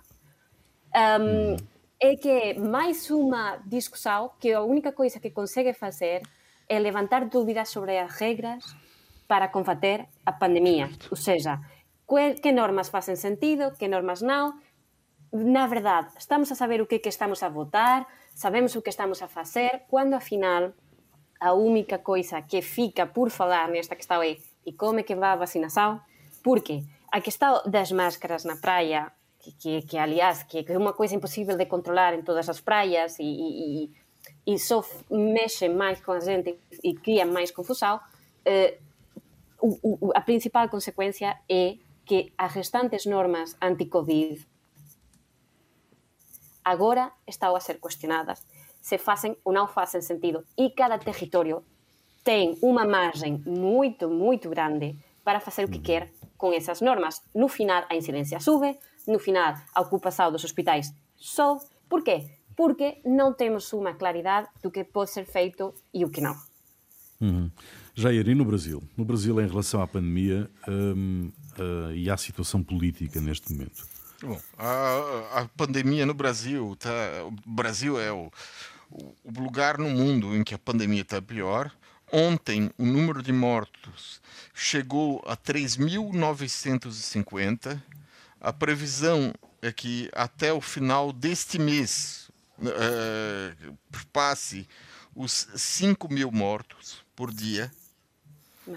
Um, 0.95 1.57
é 1.99 2.15
que 2.15 2.53
mais 2.59 3.09
uma 3.09 3.57
discussão 3.65 4.31
que 4.39 4.53
a 4.53 4.61
única 4.61 4.91
coisa 4.91 5.19
que 5.19 5.31
consegue 5.31 5.73
fazer 5.73 6.21
é 6.69 6.77
levantar 6.79 7.25
dúvidas 7.25 7.69
sobre 7.69 7.97
as 7.97 8.13
regras 8.13 8.75
para 9.27 9.47
combater 9.47 10.07
a 10.25 10.31
pandemia. 10.31 10.89
Ou 11.09 11.17
seja, 11.17 11.59
que 12.41 12.51
normas 12.51 12.89
fazem 12.89 13.15
sentido, 13.15 13.71
que 13.77 13.87
normas 13.87 14.21
não. 14.21 14.59
Na 15.31 15.67
verdade, 15.67 16.09
estamos 16.17 16.51
a 16.51 16.55
saber 16.55 16.81
o 16.81 16.87
que, 16.87 16.99
que 16.99 17.09
estamos 17.09 17.41
a 17.43 17.49
votar, 17.49 18.07
sabemos 18.33 18.75
o 18.75 18.81
que 18.81 18.89
estamos 18.89 19.21
a 19.21 19.27
fazer, 19.27 19.83
quando 19.89 20.13
afinal 20.13 20.73
a 21.39 21.53
única 21.53 21.97
coisa 21.99 22.41
que 22.41 22.61
fica 22.61 23.05
por 23.05 23.29
falar 23.29 23.67
nesta 23.69 23.95
questão 23.95 24.21
é 24.21 24.37
e 24.65 24.73
como 24.73 24.99
é 24.99 25.03
que 25.03 25.15
vai 25.15 25.29
a 25.29 25.35
vacinação? 25.35 26.01
Porque 26.43 26.83
a 27.11 27.21
questão 27.21 27.61
das 27.65 27.91
máscaras 27.91 28.43
na 28.43 28.57
praia, 28.57 29.11
que, 29.47 29.81
que, 29.81 29.81
que 29.87 29.97
aliás 29.97 30.43
que 30.43 30.65
é 30.67 30.77
uma 30.77 30.93
coisa 30.93 31.15
impossível 31.15 31.55
de 31.55 31.65
controlar 31.65 32.13
em 32.13 32.21
todas 32.21 32.49
as 32.49 32.59
praias 32.59 33.17
e, 33.19 33.23
e, 33.23 33.91
e 34.45 34.59
só 34.59 34.83
mexe 35.09 35.69
mais 35.69 36.01
com 36.01 36.11
a 36.11 36.19
gente 36.19 36.57
e 36.83 36.93
cria 36.93 37.25
mais 37.25 37.51
confusão, 37.51 37.99
eh, 38.45 38.77
o, 39.59 40.07
o, 40.07 40.11
a 40.15 40.21
principal 40.21 40.69
consequência 40.69 41.37
é 41.49 41.77
que 42.05 42.31
as 42.37 42.53
restantes 42.53 43.05
normas 43.05 43.55
anti-Covid 43.61 44.45
agora 46.63 47.11
estão 47.27 47.55
a 47.55 47.59
ser 47.59 47.79
questionadas 47.79 48.45
se 48.81 48.97
fazem 48.97 49.35
ou 49.43 49.51
não 49.51 49.67
fazem 49.67 50.01
sentido. 50.01 50.45
E 50.57 50.69
cada 50.69 50.97
território 50.97 51.63
tem 52.23 52.57
uma 52.61 52.85
margem 52.85 53.41
muito, 53.45 54.09
muito 54.09 54.49
grande 54.49 54.97
para 55.25 55.41
fazer 55.41 55.65
o 55.65 55.69
que 55.69 55.79
quer 55.79 56.09
com 56.37 56.53
essas 56.53 56.79
normas. 56.79 57.21
No 57.35 57.49
final, 57.49 57.83
a 57.89 57.95
incidência 57.95 58.39
sube, 58.39 58.79
no 59.07 59.19
final, 59.19 59.55
a 59.73 59.81
ocupação 59.81 60.31
dos 60.31 60.43
hospitais 60.43 60.93
sobe. 61.15 61.61
Por 61.89 62.03
quê? 62.03 62.29
Porque 62.55 63.01
não 63.05 63.33
temos 63.33 63.71
uma 63.73 63.93
claridade 63.93 64.47
do 64.61 64.69
que 64.69 64.83
pode 64.83 65.11
ser 65.11 65.25
feito 65.25 65.73
e 65.93 66.03
o 66.03 66.09
que 66.09 66.21
não. 66.21 66.35
Uhum. 67.19 67.49
Jair, 67.95 68.27
e 68.27 68.35
no 68.35 68.45
Brasil? 68.45 68.83
No 68.95 69.03
Brasil, 69.03 69.41
em 69.41 69.47
relação 69.47 69.81
à 69.81 69.87
pandemia 69.87 70.49
um, 70.67 71.31
uh, 71.57 71.91
e 71.93 72.09
à 72.09 72.17
situação 72.17 72.63
política 72.63 73.19
neste 73.19 73.51
momento? 73.51 73.87
Bom, 74.21 74.39
a, 74.57 75.41
a 75.41 75.45
pandemia 75.55 76.05
no 76.05 76.13
Brasil, 76.13 76.75
tá, 76.79 76.89
o 77.25 77.31
Brasil 77.49 77.99
é 77.99 78.11
o, 78.11 78.31
o 78.91 79.39
lugar 79.39 79.77
no 79.77 79.89
mundo 79.89 80.35
em 80.35 80.43
que 80.43 80.53
a 80.53 80.59
pandemia 80.59 81.01
está 81.01 81.21
pior. 81.21 81.71
Ontem, 82.11 82.69
o 82.77 82.85
número 82.85 83.21
de 83.21 83.31
mortos 83.33 84.21
chegou 84.53 85.21
a 85.27 85.35
3.950. 85.35 87.81
A 88.39 88.53
previsão 88.53 89.33
é 89.61 89.71
que 89.71 90.09
até 90.13 90.53
o 90.53 90.61
final 90.61 91.11
deste 91.11 91.59
mês 91.59 92.29
uh, 92.59 93.77
passe 94.13 94.67
os 95.15 95.47
5 95.55 96.11
mil 96.13 96.31
mortos 96.31 97.03
por 97.15 97.33
dia. 97.33 97.71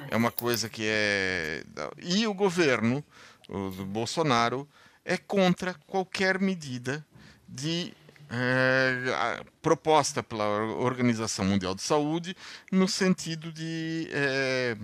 É 0.09 0.17
uma 0.17 0.31
coisa 0.31 0.69
que 0.69 0.83
é. 0.85 1.65
E 1.99 2.27
o 2.27 2.33
governo 2.33 3.05
o 3.49 3.71
do 3.71 3.85
Bolsonaro 3.85 4.69
é 5.05 5.17
contra 5.17 5.75
qualquer 5.87 6.39
medida 6.39 7.05
de 7.49 7.93
é, 8.31 9.45
proposta 9.61 10.23
pela 10.23 10.47
Organização 10.77 11.45
Mundial 11.45 11.75
de 11.75 11.83
Saúde 11.83 12.37
no 12.71 12.87
sentido 12.87 13.51
de, 13.53 14.09
é, 14.13 14.77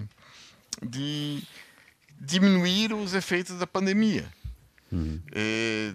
de 0.83 1.45
diminuir 2.21 2.93
os 2.93 3.15
efeitos 3.15 3.57
da 3.57 3.67
pandemia. 3.67 4.29
Uhum. 4.97 5.21
É, 5.35 5.93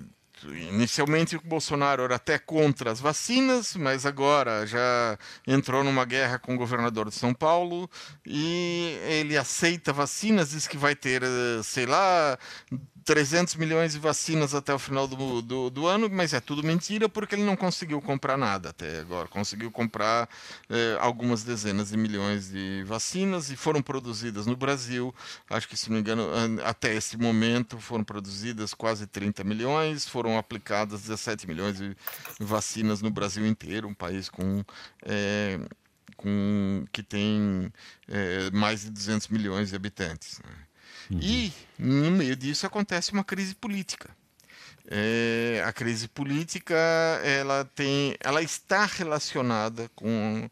inicialmente 0.72 1.36
o 1.36 1.42
Bolsonaro 1.42 2.04
era 2.04 2.16
até 2.16 2.38
contra 2.38 2.92
as 2.92 3.00
vacinas, 3.00 3.76
mas 3.76 4.06
agora 4.06 4.66
já 4.66 5.18
entrou 5.46 5.84
numa 5.84 6.06
guerra 6.06 6.40
com 6.40 6.56
o 6.56 6.58
governador 6.58 7.10
de 7.10 7.16
São 7.16 7.34
Paulo 7.34 7.90
e 8.26 8.98
ele 9.08 9.38
aceita 9.38 9.94
vacinas, 9.94 10.52
diz 10.52 10.68
que 10.68 10.78
vai 10.78 10.96
ter, 10.96 11.24
eh, 11.24 11.62
sei 11.64 11.86
lá, 11.86 12.38
300 13.04 13.56
milhões 13.56 13.94
de 13.94 14.00
vacinas 14.00 14.54
até 14.54 14.74
o 14.74 14.80
final 14.80 15.08
do, 15.08 15.42
do, 15.42 15.70
do, 15.70 15.88
ano, 15.88 16.10
mas 16.10 16.34
é 16.34 16.40
tudo 16.40 16.64
mentira 16.64 17.10
porque 17.10 17.36
ele 17.36 17.44
não 17.44 17.56
conseguiu 17.56 18.02
comprar 18.02 18.38
nada 18.38 18.70
até 18.70 19.00
agora. 19.00 19.28
Conseguiu 19.28 19.72
comprar 19.72 20.30
eh, 20.70 20.98
algumas 21.00 21.44
dezenas 21.44 21.90
de 21.90 21.98
milhões 21.98 22.50
de 22.50 22.84
vacinas 22.86 23.50
e 23.50 23.56
foram 23.56 23.82
produzidas 23.82 24.46
no 24.46 24.56
Brasil. 24.56 25.14
Acho 25.50 25.68
que, 25.68 25.76
se 25.76 25.90
não 25.90 25.96
me 25.96 26.02
engano, 26.02 26.30
até 26.64 26.94
esse 26.94 27.18
momento 27.18 27.80
foram 27.80 28.04
produzidas 28.04 28.74
quase 28.74 29.08
30 29.08 29.44
milhões, 29.44 30.08
foram 30.08 30.38
aplicadas 30.38 31.02
17 31.02 31.48
milhões 31.48 31.78
de 31.78 31.96
vacinas 32.40 33.02
no 33.02 33.10
Brasil 33.10 33.46
inteiro, 33.46 33.88
um 33.88 33.94
país 33.94 34.30
com. 34.30 34.64
Eh, 35.04 35.60
com, 36.18 36.86
que 36.92 37.02
tem 37.02 37.74
eh, 38.08 38.52
mais 38.54 38.82
de 38.82 38.92
200 38.92 39.28
milhões 39.30 39.70
de 39.70 39.76
habitantes. 39.76 40.40
Né? 40.46 40.54
Uhum. 41.12 41.20
E, 41.22 41.54
no 41.78 42.12
meio 42.12 42.36
disso, 42.36 42.66
acontece 42.66 43.12
uma 43.12 43.24
crise 43.24 43.54
política. 43.54 44.10
É, 44.88 45.64
a 45.66 45.72
crise 45.74 46.08
política 46.08 46.76
ela 47.24 47.70
tem, 47.76 48.16
ela 48.20 48.42
está 48.42 48.86
relacionada 48.86 49.90
com 49.96 50.50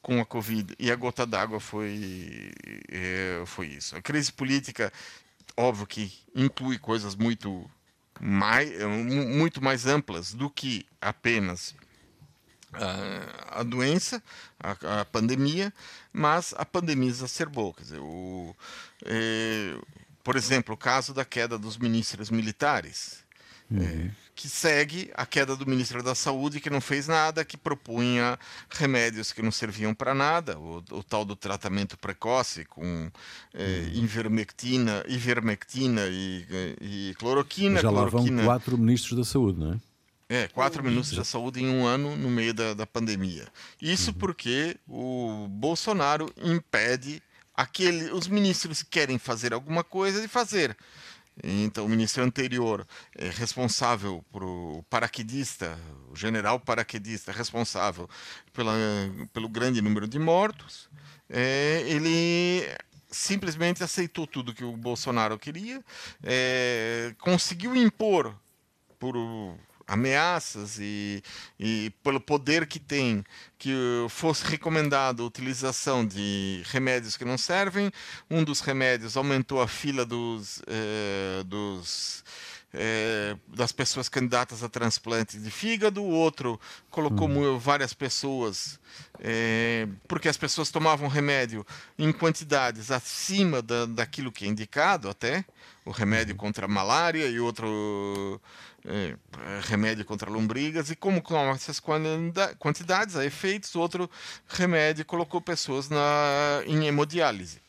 com 0.00 0.20
a 0.20 0.26
Covid 0.26 0.74
e 0.80 0.90
a 0.90 0.96
gota 0.96 1.24
d'água 1.24 1.60
foi 1.60 2.52
é, 2.90 3.42
foi 3.46 3.68
isso. 3.68 3.96
A 3.96 4.02
crise 4.02 4.32
política, 4.32 4.92
óbvio 5.56 5.86
que 5.86 6.12
inclui 6.34 6.78
coisas 6.78 7.14
muito 7.14 7.68
mais 8.20 8.70
muito 8.82 9.62
mais 9.62 9.86
amplas 9.86 10.32
do 10.32 10.50
que 10.50 10.86
apenas 11.00 11.74
a, 12.72 13.60
a 13.60 13.62
doença, 13.62 14.22
a, 14.58 15.00
a, 15.00 15.04
pandemia, 15.04 15.72
mas 16.12 16.54
a 16.56 16.64
pandemia 16.64 17.08
exacerbou. 17.08 17.74
Quer 17.74 17.82
dizer, 17.82 18.00
o, 18.00 18.56
é, 19.04 19.76
por 20.22 20.36
exemplo, 20.36 20.74
o 20.74 20.78
caso 20.78 21.12
da 21.12 21.24
queda 21.24 21.58
dos 21.58 21.76
ministros 21.76 22.30
militares, 22.30 23.24
uhum. 23.70 23.82
é, 23.82 24.10
que 24.34 24.48
segue 24.48 25.10
a 25.14 25.26
queda 25.26 25.56
do 25.56 25.66
ministro 25.66 26.02
da 26.02 26.14
Saúde, 26.14 26.60
que 26.60 26.70
não 26.70 26.80
fez 26.80 27.06
nada, 27.06 27.44
que 27.44 27.56
propunha 27.56 28.38
remédios 28.70 29.32
que 29.32 29.42
não 29.42 29.50
serviam 29.50 29.94
para 29.94 30.14
nada, 30.14 30.58
o, 30.58 30.82
o, 30.90 31.02
tal 31.02 31.24
do 31.24 31.36
tratamento 31.36 31.98
precoce 31.98 32.64
com 32.64 33.10
é, 33.52 33.64
uhum. 33.64 34.02
ivermectina, 34.02 35.04
ivermectina 35.08 36.02
e, 36.08 36.46
e 36.80 37.14
cloroquina. 37.18 37.80
Já 37.80 37.88
cloroquina. 37.88 38.36
lá 38.36 38.42
vão 38.42 38.46
quatro 38.46 38.78
ministros 38.78 39.18
da 39.18 39.24
Saúde, 39.24 39.60
não 39.60 39.72
é? 39.74 39.80
É, 40.28 40.48
quatro 40.48 40.82
ministros 40.82 41.18
da 41.18 41.24
saúde 41.24 41.62
em 41.62 41.68
um 41.68 41.84
ano 41.84 42.16
no 42.16 42.30
meio 42.30 42.54
da, 42.54 42.72
da 42.72 42.86
pandemia. 42.86 43.46
Isso 43.78 44.12
Uhum. 44.12 44.16
porque 44.16 44.78
o 44.88 45.46
Bolsonaro 45.50 46.32
impede 46.42 47.22
aquele, 47.54 48.10
os 48.12 48.28
ministros 48.28 48.82
que 48.82 48.90
querem 48.90 49.18
fazer 49.18 49.52
alguma 49.52 49.84
coisa 49.84 50.20
de 50.20 50.28
fazer. 50.28 50.76
Então, 51.42 51.86
o 51.86 51.88
ministro 51.88 52.22
anterior 52.22 52.86
é 53.16 53.30
responsável 53.30 54.22
o 54.32 54.84
paraquedista, 54.90 55.78
o 56.10 56.16
general 56.16 56.60
paraquedista 56.60 57.32
responsável 57.32 58.08
pela, 58.52 58.74
pelo 59.32 59.48
grande 59.48 59.80
número 59.80 60.06
de 60.06 60.18
mortos, 60.18 60.90
é, 61.30 61.82
ele 61.86 62.68
simplesmente 63.10 63.82
aceitou 63.82 64.26
tudo 64.26 64.54
que 64.54 64.64
o 64.64 64.76
Bolsonaro 64.76 65.38
queria, 65.38 65.82
é, 66.22 67.14
conseguiu 67.18 67.74
impor 67.74 68.34
por 68.98 69.16
ameaças 69.86 70.78
e, 70.80 71.22
e 71.58 71.92
pelo 72.02 72.20
poder 72.20 72.66
que 72.66 72.78
tem 72.78 73.24
que 73.58 73.72
fosse 74.08 74.44
recomendado 74.44 75.22
a 75.22 75.26
utilização 75.26 76.04
de 76.06 76.62
remédios 76.66 77.16
que 77.16 77.24
não 77.24 77.38
servem. 77.38 77.90
Um 78.30 78.42
dos 78.42 78.60
remédios 78.60 79.16
aumentou 79.16 79.60
a 79.62 79.68
fila 79.68 80.04
dos, 80.04 80.62
eh, 80.66 81.42
dos 81.44 82.24
eh, 82.74 83.36
das 83.48 83.70
pessoas 83.70 84.08
candidatas 84.08 84.62
a 84.64 84.68
transplante 84.68 85.38
de 85.38 85.50
fígado, 85.50 86.02
o 86.02 86.08
outro 86.08 86.58
colocou 86.90 87.28
mu- 87.28 87.58
várias 87.58 87.92
pessoas, 87.92 88.80
eh, 89.20 89.86
porque 90.08 90.26
as 90.28 90.38
pessoas 90.38 90.70
tomavam 90.70 91.06
remédio 91.06 91.66
em 91.98 92.10
quantidades 92.10 92.90
acima 92.90 93.60
da, 93.60 93.84
daquilo 93.86 94.32
que 94.32 94.46
é 94.46 94.48
indicado 94.48 95.08
até, 95.10 95.44
o 95.84 95.90
remédio 95.90 96.34
contra 96.34 96.64
a 96.64 96.68
malária 96.68 97.26
e 97.28 97.38
outro 97.38 98.40
eh, 98.84 99.16
remédio 99.62 100.04
contra 100.04 100.30
lombrigas, 100.30 100.90
e 100.90 100.96
como 100.96 101.22
com 101.22 101.36
essas 101.50 101.78
quantida- 101.80 102.54
quantidades, 102.56 103.16
a 103.16 103.24
efeitos, 103.24 103.74
outro 103.76 104.10
remédio 104.48 105.04
colocou 105.04 105.40
pessoas 105.40 105.88
na, 105.88 106.62
em 106.66 106.86
hemodiálise. 106.86 107.60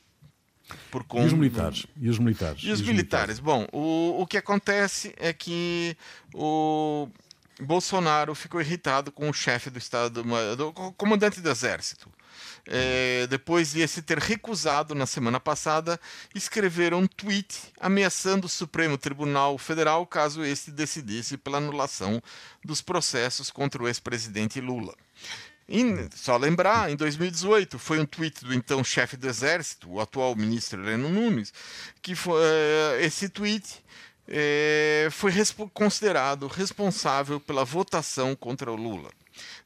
Por 0.89 1.02
E 1.02 1.04
os 1.04 1.08
conta- 1.10 1.36
militares? 1.36 1.86
E 1.97 2.10
os 2.10 2.17
militares? 2.19 2.63
e 2.63 2.71
os 2.71 2.82
militares? 2.82 3.39
Bom, 3.39 3.67
o, 3.71 4.21
o 4.21 4.26
que 4.28 4.38
acontece 4.38 5.13
é 5.17 5.32
que 5.34 5.95
o 6.34 7.08
Bolsonaro 7.60 8.34
ficou 8.34 8.60
irritado 8.62 9.12
com 9.12 9.30
o 9.30 9.34
chefe 9.34 9.69
do 9.69 9.78
Estado, 9.78 10.23
do 10.56 10.73
comandante 10.97 11.41
do 11.41 11.49
Exército. 11.49 12.10
É, 12.65 13.28
depois 13.28 13.74
de 13.74 13.82
esse 13.82 14.02
ter 14.02 14.17
recusado 14.17 14.96
na 14.96 15.06
semana 15.06 15.39
passada 15.39 16.00
escrever 16.34 16.93
um 16.93 17.06
tweet 17.08 17.58
ameaçando 17.80 18.48
o 18.48 18.50
Supremo 18.50 18.98
Tribunal 18.98 19.58
Federal 19.58 20.06
caso 20.06 20.43
este 20.43 20.72
decidisse 20.72 21.38
pela 21.38 21.58
anulação 21.58 22.22
dos 22.63 22.82
processos 22.82 23.52
contra 23.52 23.84
o 23.84 23.88
ex-presidente 23.88 24.62
Lula. 24.62 24.96
Só 26.15 26.38
lembrar, 26.38 26.91
em 26.91 26.96
2018, 26.96 27.80
foi 27.80 28.00
um 28.00 28.06
tweet 28.06 28.43
do 28.43 28.54
então 28.54 28.84
chefe 28.84 29.15
do 29.15 29.28
Exército, 29.28 29.89
o 29.89 30.02
atual 30.02 30.36
ministro 30.36 30.82
Heleno 30.82 31.10
Nunes, 31.10 31.54
que 32.02 32.15
foi, 32.15 32.41
eh, 32.43 33.06
esse 33.06 33.30
tweet 33.30 33.82
eh, 34.28 35.08
foi 35.12 35.32
considerado 35.74 36.48
responsável 36.48 37.39
pela 37.39 37.63
votação 37.63 38.36
contra 38.36 38.72
o 38.72 38.76
Lula. 38.76 39.10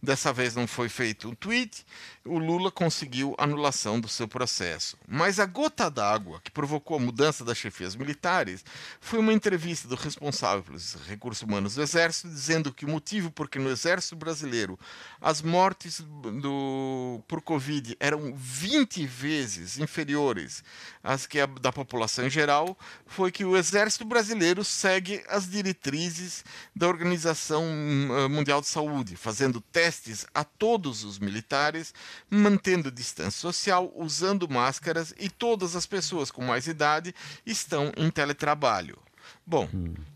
Dessa 0.02 0.32
vez 0.32 0.56
não 0.56 0.68
foi 0.68 0.90
feito 0.90 1.30
um 1.30 1.36
tweet, 1.36 1.86
o 2.24 2.38
Lula 2.38 2.72
conseguiu 2.72 3.36
anulação 3.38 4.00
do 4.00 4.08
seu 4.08 4.28
processo. 4.28 4.98
Mas 5.08 5.40
a 5.40 5.46
gota 5.46 5.90
d'água 5.90 6.40
que 6.44 6.52
provocou 6.52 6.98
a 6.98 7.00
mudança 7.00 7.44
das 7.44 7.58
chefias 7.58 7.96
militares 7.96 8.64
foi 9.02 9.20
uma 9.20 9.34
entrevista 9.34 9.88
do 9.88 9.96
responsável 9.96 10.64
pelos 10.64 10.96
recursos 11.08 11.42
humanos 11.42 11.76
do 11.76 11.82
Exército, 11.82 12.28
dizendo 12.28 12.74
que 12.74 12.86
o 12.86 12.90
motivo 12.90 13.32
por 13.32 13.50
que 13.50 13.58
no 13.58 13.70
Exército 13.70 14.16
brasileiro 14.16 14.78
as 15.20 15.42
mortes 15.42 16.02
do, 16.42 17.24
por 17.28 17.42
Covid 17.42 17.98
eram 18.00 18.34
20 18.36 19.06
vezes 19.06 19.80
inferiores 19.80 20.64
às 21.08 21.26
que 21.26 21.40
a 21.40 21.46
da 21.46 21.72
população 21.72 22.28
em 22.28 22.30
geral 22.30 22.78
foi 23.06 23.32
que 23.32 23.46
o 23.46 23.56
Exército 23.56 24.04
brasileiro 24.04 24.62
segue 24.64 25.24
as 25.30 25.50
diretrizes 25.50 26.44
da 26.76 26.86
Organização 26.86 27.64
hum, 27.64 28.28
Mundial 28.30 28.60
de 28.60 28.68
Saúde, 28.68 29.16
fazendo 29.16 29.62
testes 29.62 30.26
a 30.34 30.44
todos 30.44 31.06
os 31.06 31.18
militares, 31.18 31.94
mantendo 32.30 32.92
distância 32.92 33.40
social, 33.40 33.90
usando 33.96 34.50
máscaras 34.50 35.14
e 35.18 35.30
todas 35.30 35.78
as 35.78 35.86
pessoas 35.86 36.30
com 36.30 36.44
mais 36.44 36.68
idade 36.68 37.16
estão 37.46 37.94
em 37.96 38.10
teletrabalho. 38.10 39.00
Bom, 39.46 39.70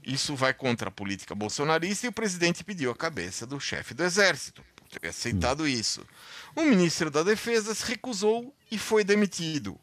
isso 0.06 0.36
vai 0.36 0.54
contra 0.54 0.90
a 0.90 0.92
política 0.92 1.34
bolsonarista 1.34 2.06
e 2.06 2.10
o 2.10 2.14
presidente 2.14 2.66
pediu 2.66 2.92
a 2.92 2.96
cabeça 2.96 3.46
do 3.46 3.62
chefe 3.62 3.94
do 3.94 4.04
exército 4.04 4.62
por 4.76 4.90
ter 4.90 5.08
aceitado 5.08 5.66
isso. 5.66 6.06
O 6.54 6.64
ministro 6.64 7.10
da 7.10 7.24
Defesa 7.24 7.74
se 7.74 7.86
recusou 7.86 8.54
e 8.70 8.78
foi 8.78 9.06
demitido. 9.06 9.80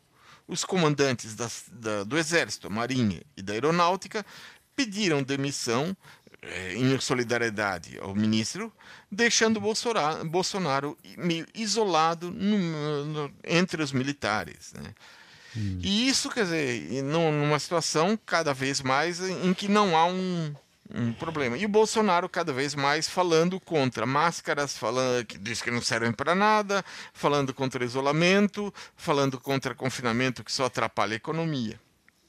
Os 0.49 0.65
comandantes 0.65 1.35
das- 1.37 1.65
da- 1.71 2.03
do 2.05 2.17
Exército, 2.17 2.71
Marinha 2.71 3.21
e 3.37 3.43
da 3.43 3.53
Aeronáutica 3.53 4.25
pediram 4.75 5.23
demissão 5.23 5.95
eh, 6.41 6.75
em 6.77 6.99
solidariedade 7.01 7.99
ao 8.01 8.15
ministro, 8.15 8.73
deixando 9.11 9.61
Bolsora- 9.61 10.25
Bolsonaro 10.25 10.97
meio 11.17 11.45
isolado 11.53 12.31
no- 12.31 13.05
no- 13.07 13.35
entre 13.45 13.83
os 13.83 13.91
militares. 13.93 14.73
né? 14.75 14.95
E 15.83 16.09
isso, 16.09 16.31
quer 16.31 16.45
dizer, 16.45 17.03
num- 17.03 17.33
numa 17.33 17.59
situação 17.59 18.17
cada 18.25 18.55
vez 18.55 18.81
mais 18.81 19.19
em 19.21 19.53
que 19.53 19.67
não 19.67 19.97
há 19.97 20.07
um, 20.07 20.55
um 20.95 21.13
problema. 21.13 21.57
E 21.57 21.65
o 21.65 21.69
Bolsonaro 21.69 22.29
cada 22.29 22.53
vez 22.53 22.75
mais 22.75 23.09
falando 23.09 23.61
contra 23.61 24.07
máscaras, 24.07 24.77
falando 24.77 25.25
que 25.27 25.39
diz 25.39 25.61
que 25.61 25.71
não 25.71 25.83
servem 25.83 26.13
para 26.13 26.35
nada, 26.35 26.85
falando 27.13 27.53
contra 27.53 27.85
isolamento, 27.85 28.73
falando 28.97 29.39
contra 29.39 29.75
confinamento 29.75 30.43
que 30.43 30.53
só 30.53 30.67
atrapalha 30.67 31.15
a 31.15 31.17
economia. 31.17 31.79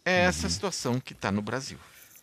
É 0.06 0.22
essa 0.22 0.48
a 0.48 0.50
situação 0.50 1.00
que 1.00 1.14
está 1.14 1.32
no 1.32 1.42
Brasil. 1.42 1.78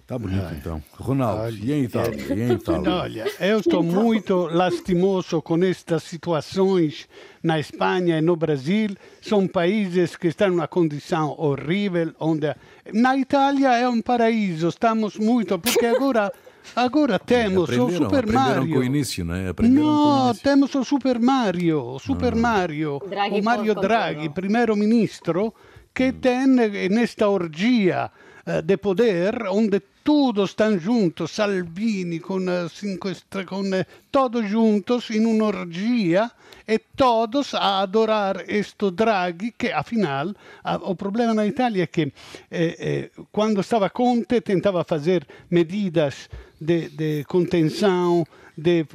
Está 0.06 0.16
bonito, 0.16 0.54
então. 0.54 0.80
Ronaldo, 0.92 1.42
Olha, 1.42 1.56
e 1.56 1.72
em 1.72 1.82
Itália? 1.82 2.22
E 2.32 2.40
em 2.40 2.52
Itália? 2.52 2.92
Olha, 2.92 3.32
eu 3.40 3.58
estou 3.58 3.82
muito 3.82 4.46
lastimoso 4.46 5.42
com 5.42 5.60
estas 5.64 6.04
situações 6.04 7.08
na 7.42 7.58
Espanha 7.58 8.16
e 8.18 8.20
no 8.20 8.36
Brasil. 8.36 8.96
São 9.20 9.48
países 9.48 10.14
que 10.14 10.28
estão 10.28 10.50
numa 10.50 10.68
condição 10.68 11.34
horrível. 11.36 12.14
Onde... 12.20 12.54
Na 12.92 13.16
Itália 13.16 13.72
é 13.72 13.88
um 13.88 14.00
paraíso, 14.00 14.68
estamos 14.68 15.16
muito. 15.16 15.58
Porque 15.58 15.86
agora, 15.86 16.32
agora 16.74 17.18
temos 17.18 17.68
o 17.70 17.90
Super 17.90 18.26
Mario. 18.26 18.74
com 18.74 18.78
o 18.80 18.84
início, 18.84 19.24
não 19.24 19.34
é? 19.34 19.48
Aprenderam 19.48 19.84
com 19.84 19.90
o 19.90 19.94
No, 20.16 20.24
início. 20.26 20.42
temos 20.42 20.74
o 20.74 20.84
Super 20.84 21.18
Mario, 21.18 21.80
o 21.82 21.98
Super 21.98 22.34
Mario, 22.34 23.00
Draghi 23.08 23.40
o 23.40 23.44
Mario 23.44 23.74
Draghi, 23.74 24.28
primeiro-ministro, 24.28 25.52
que 25.94 26.12
tem 26.12 26.44
eh, 26.60 26.88
nesta 26.88 27.28
orgia 27.28 28.10
eh, 28.46 28.62
de 28.62 28.76
poder, 28.76 29.42
onde 29.50 29.80
todos 30.04 30.50
estão 30.50 30.78
juntos, 30.78 31.32
Salvini 31.32 32.20
com 32.20 32.38
eh, 32.48 32.68
cinco 32.68 33.08
estre- 33.08 33.44
com 33.44 33.64
eh, 33.74 33.84
todos 34.10 34.48
juntos 34.48 35.10
em 35.10 35.26
uma 35.26 35.46
orgia 35.46 36.30
e 36.68 36.78
todos 36.78 37.54
a 37.54 37.80
adorar 37.82 38.44
este 38.48 38.90
Draghi 38.90 39.52
que 39.52 39.70
afinal 39.72 40.34
ah, 40.64 40.76
o 40.82 40.94
problema 40.96 41.34
na 41.34 41.46
Itália 41.46 41.84
é 41.84 41.86
que 41.86 42.12
eh, 42.50 42.76
eh, 42.78 43.10
quando 43.32 43.60
estava 43.60 43.90
Conte 43.90 44.40
tentava 44.40 44.82
fazer 44.84 45.26
medidas 45.50 46.28
de, 46.60 46.88
de 46.88 47.24
contenção 47.24 48.24
de 48.56 48.80
eh, 48.80 48.86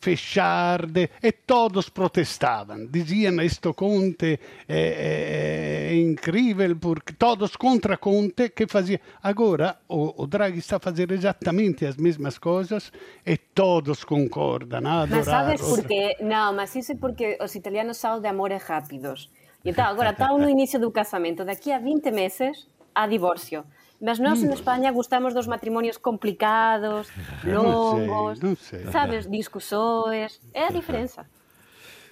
fechar 0.00 0.86
de, 0.86 1.10
e 1.22 1.32
todos 1.32 1.88
protestavam 1.88 2.86
diziam 2.86 3.40
isto 3.42 3.72
Conte 3.74 4.38
é, 4.68 5.88
é, 5.88 5.88
é 5.92 5.96
incrível 5.96 6.76
porque 6.76 7.14
todos 7.14 7.56
contra 7.56 7.96
Conte 7.96 8.50
que 8.50 8.66
fazia 8.66 9.00
agora 9.22 9.78
o, 9.88 10.22
o 10.22 10.26
Draghi 10.26 10.58
está 10.58 10.78
fazer 10.78 11.10
exatamente 11.10 11.86
as 11.86 11.96
mesmas 11.96 12.38
coisas 12.38 12.92
e 13.24 13.36
todos 13.36 14.04
concordam 14.04 14.84
Mas 15.08 15.24
sabes 15.26 15.60
por 15.60 15.86
qué? 15.86 16.16
No, 16.20 16.52
mas 16.52 16.74
iso 16.76 16.92
é 16.92 16.96
porque 16.96 17.38
os 17.40 17.54
italianos 17.54 17.96
son 17.96 18.20
de 18.20 18.28
amores 18.28 18.62
rápidos. 18.64 19.30
E 19.64 19.72
tal, 19.72 19.92
agora 19.92 20.10
está 20.10 20.28
no 20.36 20.48
inicio 20.48 20.78
do 20.78 20.90
casamento, 20.90 21.44
daqui 21.44 21.72
a 21.72 21.78
20 21.78 22.10
meses 22.10 22.68
a 22.94 23.06
divorcio. 23.06 23.64
Mas 24.00 24.18
nós 24.18 24.42
en 24.42 24.52
España 24.52 24.90
gustamos 24.92 25.32
dos 25.32 25.46
matrimonios 25.46 25.96
complicados, 25.96 27.08
longos, 27.46 28.40
non 28.42 28.54
sei. 28.58 28.84
sabes, 28.90 29.24
discussões. 29.30 30.40
É 30.52 30.68
a 30.68 30.72
diferença. 30.74 31.24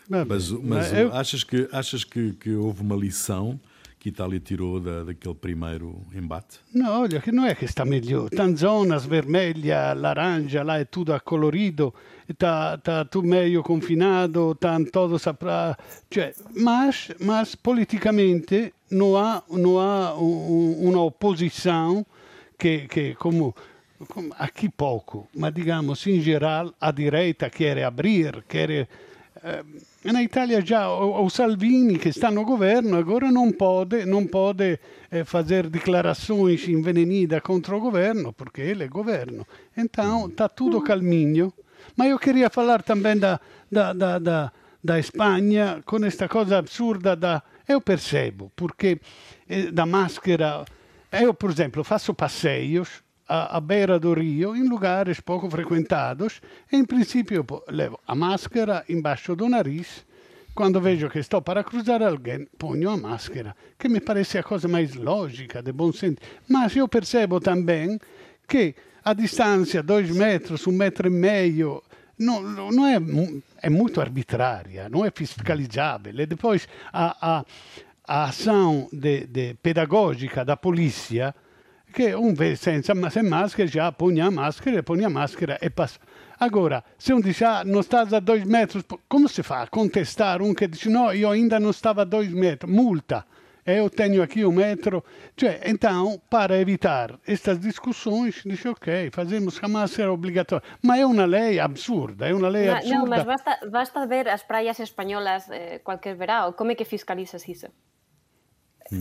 Mas, 0.09 0.51
mas 0.51 0.92
eu- 0.92 1.12
achas, 1.12 1.45
que, 1.45 1.68
achas 1.73 2.05
que, 2.05 2.33
que 2.35 2.55
houve 2.55 2.83
uma 2.83 2.97
lição 2.97 3.59
que 4.02 4.08
Itália 4.08 4.40
tirou 4.40 4.80
da, 4.80 5.04
daquele 5.04 5.36
primeiro 5.36 6.02
embate? 6.12 6.58
No, 6.74 6.90
olha, 6.90 7.20
che 7.20 7.30
non 7.30 7.44
è 7.44 7.54
che 7.54 7.68
sta 7.68 7.84
meglio. 7.84 8.28
Tan 8.28 8.56
zonas 8.56 9.06
vermelha, 9.06 9.94
laranja, 9.94 10.64
lá 10.64 10.80
é 10.80 10.84
tudo 10.86 11.14
acolorido, 11.14 11.94
está 12.28 12.76
tá 12.78 13.04
tudo 13.04 13.28
meio 13.28 13.62
confinado, 13.62 14.50
estão 14.50 14.84
todos 14.90 15.24
a 15.28 15.34
pra... 15.34 15.76
Cioè, 16.10 16.34
mas, 16.56 17.12
mas 17.20 17.54
politicamente 17.54 18.74
não 18.90 19.16
há, 19.16 19.40
não 19.48 19.78
há 19.78 20.16
um- 20.18 20.88
uma 20.88 21.02
oposição 21.04 22.04
que, 22.58 22.88
que 22.88 23.14
como 23.14 23.54
aqui 24.36 24.68
pouco, 24.68 25.28
mas 25.32 25.54
digamos, 25.54 26.04
em 26.08 26.20
geral, 26.20 26.74
a 26.80 26.90
direita 26.90 27.48
quer 27.48 27.84
abrir, 27.84 28.42
quer... 28.48 28.88
Eh, 29.42 29.64
na 30.05 30.23
Itália 30.23 30.61
já 30.64 30.88
o, 30.90 31.29
Salvini, 31.31 31.99
que 31.99 32.09
está 32.09 32.31
no 32.31 32.45
governo, 32.45 32.97
agora 32.97 33.31
não 33.31 33.51
pode, 33.51 34.05
não 34.05 34.27
pode 34.27 34.79
eh, 35.11 35.25
fazer 35.25 35.68
declarações 35.68 36.68
envenenidas 36.68 37.40
contra 37.40 37.77
o 37.77 37.81
governo, 37.81 38.33
porque 38.33 38.61
ele 38.61 38.85
é 38.85 38.88
governo. 38.88 39.47
Então, 39.77 40.27
está 40.27 40.49
tudo 40.49 40.83
calminho. 40.83 41.53
Mas 41.97 42.11
eu 42.11 42.18
queria 42.18 42.51
falar 42.51 42.83
também 42.83 43.16
da, 43.16 43.40
da, 43.71 43.92
da, 43.92 44.18
da, 44.18 44.53
da 44.83 44.99
Espanha, 44.99 45.83
com 45.85 46.05
esta 46.05 46.29
coisa 46.29 46.59
absurda 46.59 47.16
da... 47.16 47.42
Eu 47.66 47.81
percebo, 47.81 48.53
porque 48.55 49.01
eh, 49.49 49.71
da 49.71 49.87
máscara... 49.87 50.64
Eu, 51.11 51.35
por 51.35 51.51
exemplo, 51.51 51.85
faço 51.85 52.14
passeios 52.14 53.03
à, 53.28 53.61
beira 53.61 53.98
do 53.98 54.12
rio, 54.14 54.54
em 54.56 54.68
lugares 54.68 55.20
pouco 55.20 55.48
frequentados, 55.50 56.40
e 56.70 56.76
em 56.76 56.85
princípio 56.85 57.44
levo 57.68 57.98
a 58.06 58.14
máscara 58.14 58.85
embaixo 58.88 59.35
do 59.35 59.48
nariz. 59.48 60.04
Quando 60.54 60.80
vejo 60.82 61.08
que 61.08 61.18
estou 61.18 61.40
para 61.40 61.64
cruzar 61.64 62.02
alguém, 62.02 62.46
ponho 62.58 62.90
a 62.90 62.96
máscara, 62.96 63.56
que 63.78 63.88
me 63.88 64.00
parece 64.00 64.37
a 64.37 64.42
coisa 64.42 64.68
mais 64.68 64.94
lógica, 64.94 65.62
de 65.62 65.72
bom 65.72 65.90
senso. 65.92 66.18
Mas 66.46 66.76
eu 66.76 66.87
percebo 66.87 67.40
também 67.40 67.98
que 68.46 68.74
a 69.02 69.14
distância, 69.14 69.82
dois 69.82 70.11
metros, 70.11 70.66
um 70.66 70.72
metro 70.72 71.08
e 71.08 71.11
meio, 71.11 71.82
não, 72.18 72.42
não 72.42 72.87
é, 72.87 72.98
é 73.62 73.70
muito 73.70 74.00
arbitrária, 74.00 74.88
não 74.90 75.04
é 75.04 75.11
fiscalizável. 75.11 76.12
E 76.14 76.26
depois 76.26 76.68
a, 76.92 77.38
a, 77.38 77.44
a 78.06 78.24
ação 78.24 78.88
de, 78.92 79.26
de 79.26 79.54
pedagógica 79.54 80.44
da 80.44 80.56
polícia 80.56 81.35
che 81.92 82.14
un 82.14 82.35
senza 82.57 82.94
sem 83.11 83.22
máscara 83.22 83.68
já 83.68 83.92
põe 83.92 84.20
a 84.20 84.31
máscara, 84.31 84.83
põe 84.83 85.05
a 85.05 85.09
máscara 85.09 85.59
e 85.61 85.70
passa. 85.70 86.00
Agora, 86.40 86.83
se 86.98 87.12
um 87.12 87.20
diz, 87.20 87.40
ah, 87.42 87.62
não 87.64 87.81
estás 87.81 88.12
a 88.12 88.18
dois 88.18 88.44
metros, 88.44 88.85
como 89.09 89.28
se 89.28 89.42
fa 89.42 89.62
a 89.62 89.66
contestar 89.68 90.42
um 90.42 90.55
que 90.55 90.66
diz, 90.66 90.87
não, 90.87 91.12
eu 91.12 91.31
ainda 91.31 91.61
não 91.61 91.70
estava 91.70 92.02
a 92.02 92.05
dois 92.05 92.33
metros, 92.33 92.72
multa, 92.72 93.24
eu 93.64 93.88
tenho 93.88 94.22
aqui 94.22 94.44
um 94.44 94.50
metro. 94.50 95.05
Cioè, 95.37 95.61
então, 95.66 96.20
para 96.28 96.59
evitar 96.59 97.18
estas 97.26 97.61
discussões, 97.61 98.42
diz, 98.44 98.64
ok, 98.66 99.11
fazemos 99.12 99.59
a 99.62 99.68
máscara 99.68 100.12
obrigatória. 100.12 100.66
Mas 100.83 101.00
é 101.00 101.07
uma 101.07 101.24
lei 101.24 101.61
absurda, 101.61 102.28
é 102.28 102.35
uma 102.35 102.48
lei 102.48 102.68
absurda. 102.68 102.98
Não, 102.98 103.07
mas 103.07 103.24
basta, 103.24 103.59
basta 103.70 104.07
ver 104.07 104.28
as 104.28 104.42
praias 104.42 104.81
espanholas 104.81 105.48
eh, 105.50 105.78
qualquer 105.78 106.16
verão, 106.16 106.52
como 106.52 106.72
é 106.72 106.74
que 106.74 106.85
fiscalizas 106.85 107.46
isso? 107.48 107.68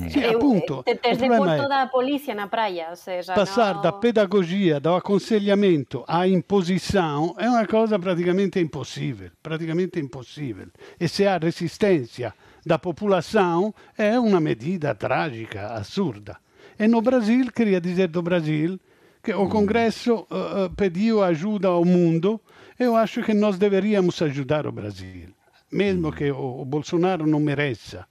Sì, 0.09 0.23
appunto. 0.23 0.83
Te, 0.83 0.97
te 0.99 1.27
porto 1.27 1.67
da 1.67 1.87
polizia 1.91 2.33
na 2.33 2.47
praia, 2.47 2.89
ou 2.89 2.95
seja, 2.95 3.35
no... 3.35 3.81
da 3.81 3.91
pedagogia, 3.91 4.79
do 4.79 4.95
aconselhamento 4.95 6.05
à 6.07 6.25
imposição 6.25 7.35
é 7.37 7.49
uma 7.49 7.67
coisa 7.67 7.99
praticamente 7.99 8.57
impossível, 8.59 9.31
praticamente 9.41 9.99
impossível. 9.99 10.67
E 10.97 11.09
se 11.09 11.27
há 11.27 11.37
resistência 11.37 12.33
da 12.65 12.79
população 12.79 13.73
é 13.97 14.17
uma 14.17 14.39
medida 14.39 14.95
trágica, 14.95 15.75
absurda. 15.75 16.37
E 16.79 16.87
no 16.87 17.01
Brasil, 17.01 17.51
queria 17.51 17.81
dizer 17.81 18.07
do 18.07 18.21
Brasil, 18.21 18.79
que 19.21 19.33
o 19.33 19.49
Congresso 19.49 20.25
uh, 20.31 20.73
pediu 20.75 21.21
ajuda 21.21 21.67
ao 21.67 21.83
mundo, 21.83 22.39
eu 22.79 22.95
acho 22.95 23.21
que 23.23 23.33
nós 23.33 23.57
deveríamos 23.57 24.21
ajudar 24.21 24.65
o 24.65 24.71
Brasil, 24.71 25.35
mesmo 25.69 26.13
que 26.13 26.31
o, 26.31 26.61
o 26.61 26.65
Bolsonaro 26.65 27.27
não 27.27 27.39
mereça 27.41 28.07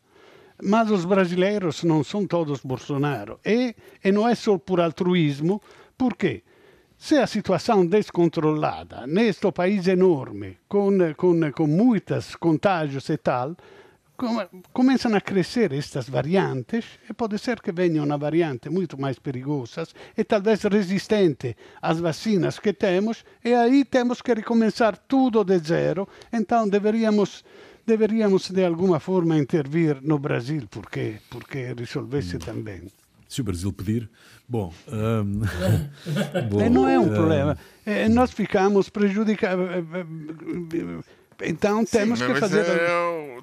mas 0.63 0.91
os 0.91 1.05
brasileiros 1.05 1.83
não 1.85 2.03
são 2.05 2.27
todos 2.27 2.61
Bolsonaro. 2.61 3.39
E, 3.45 3.75
e 4.05 4.13
não 4.13 4.29
é 4.29 4.35
só 4.35 4.59
por 4.59 4.81
altruísmo, 4.81 5.61
porque 5.97 6.43
se 6.97 7.17
a 7.17 7.27
situação 7.27 7.87
descontrolada 7.87 9.07
neste 9.07 9.51
país 9.53 9.89
enorme, 9.89 10.59
com, 10.69 10.91
com, 11.17 11.53
com 11.53 11.67
muitos 11.67 12.37
contágios 12.37 13.09
e 13.09 13.17
tal, 13.17 13.57
começam 14.73 15.15
a 15.15 15.21
crescer 15.21 15.73
estas 15.73 16.09
variantes 16.09 16.85
e 17.09 17.15
pode 17.15 17.39
ser 17.39 17.61
que 17.61 17.73
venha 17.73 18.03
uma 18.03 18.19
variante 18.19 18.69
muito 18.69 19.01
mais 19.01 19.19
perigosa 19.19 19.85
e 20.17 20.23
talvez 20.23 20.63
resistente 20.65 21.57
às 21.81 21.99
vacinas 21.99 22.59
que 22.59 22.73
temos 22.75 23.25
e 23.43 23.55
aí 23.55 23.83
temos 23.83 24.21
que 24.21 24.35
recomeçar 24.35 24.99
tudo 25.09 25.43
de 25.43 25.59
zero. 25.59 26.07
Então 26.31 26.69
deveríamos 26.69 27.43
deveríamos 27.91 28.51
de 28.51 28.65
alguma 28.65 29.01
forma 29.01 29.37
intervir 29.37 29.99
no 30.01 30.19
Brasil, 30.19 30.63
porque, 30.71 31.17
porque 31.29 31.75
resolvesse 31.77 32.37
hum. 32.37 32.39
também. 32.39 32.83
Se 33.29 33.41
o 33.41 33.45
Brasil 33.45 33.73
pedir, 33.73 34.09
bom. 34.49 34.73
Um... 34.89 35.41
bom 36.51 36.71
não 36.71 36.89
é 36.89 36.99
um 36.99 37.05
um... 37.05 37.15
problema. 37.15 37.59
É, 37.85 38.09
nós 38.09 38.31
ficamos 38.31 38.89
prejudicados. 38.89 39.67
Então 41.43 41.85
temos 41.85 42.19
Sim, 42.19 42.27
que 42.27 42.41
fazer. 42.41 42.67
É 42.67 42.93
o, 42.93 43.43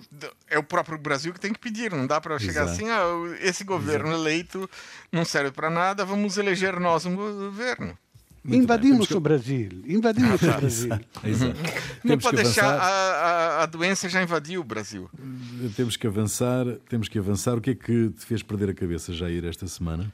é 0.51 0.59
o, 0.59 0.63
próprio 0.63 0.97
Brasil 0.97 1.33
que 1.33 1.39
tem 1.39 1.51
que 1.51 1.59
pedir. 1.59 1.91
Não 1.91 2.05
dá 2.05 2.21
para 2.21 2.37
chegar 2.39 2.63
assim, 2.63 2.89
ah, 2.89 3.05
esse 3.41 3.63
governo 3.63 4.09
Exato. 4.09 4.21
eleito 4.21 4.69
não 5.11 5.25
serve 5.25 5.51
para 5.51 5.69
nada, 5.69 6.05
vamos 6.05 6.37
eleger 6.37 6.79
nós 6.79 7.05
um 7.05 7.15
governo. 7.15 7.97
Muito 8.47 8.63
invadimos 8.63 9.11
o 9.11 9.19
Brasil. 9.19 9.69
Invadimos 9.85 10.41
o 10.41 10.45
Brasil. 10.45 10.89
Exato. 11.21 11.59
Não 12.01 12.17
pode 12.17 12.37
deixar. 12.37 12.65
A, 12.65 12.85
a, 12.85 13.63
a, 13.63 13.65
doença 13.65 14.07
já 14.07 14.23
invadiu 14.23 14.61
o 14.61 14.63
Brasil. 14.63 15.09
Temos 15.75 15.97
que 15.97 16.07
avançar. 16.07 16.65
Temos 16.87 17.09
que 17.09 17.19
avançar. 17.19 17.57
O 17.57 17.61
que 17.61 17.71
é 17.71 17.75
que 17.75 18.09
te 18.09 18.25
fez 18.25 18.41
perder 18.41 18.69
a 18.69 18.73
cabeça, 18.73 19.11
Jair, 19.13 19.43
esta 19.43 19.67
semana? 19.67 20.09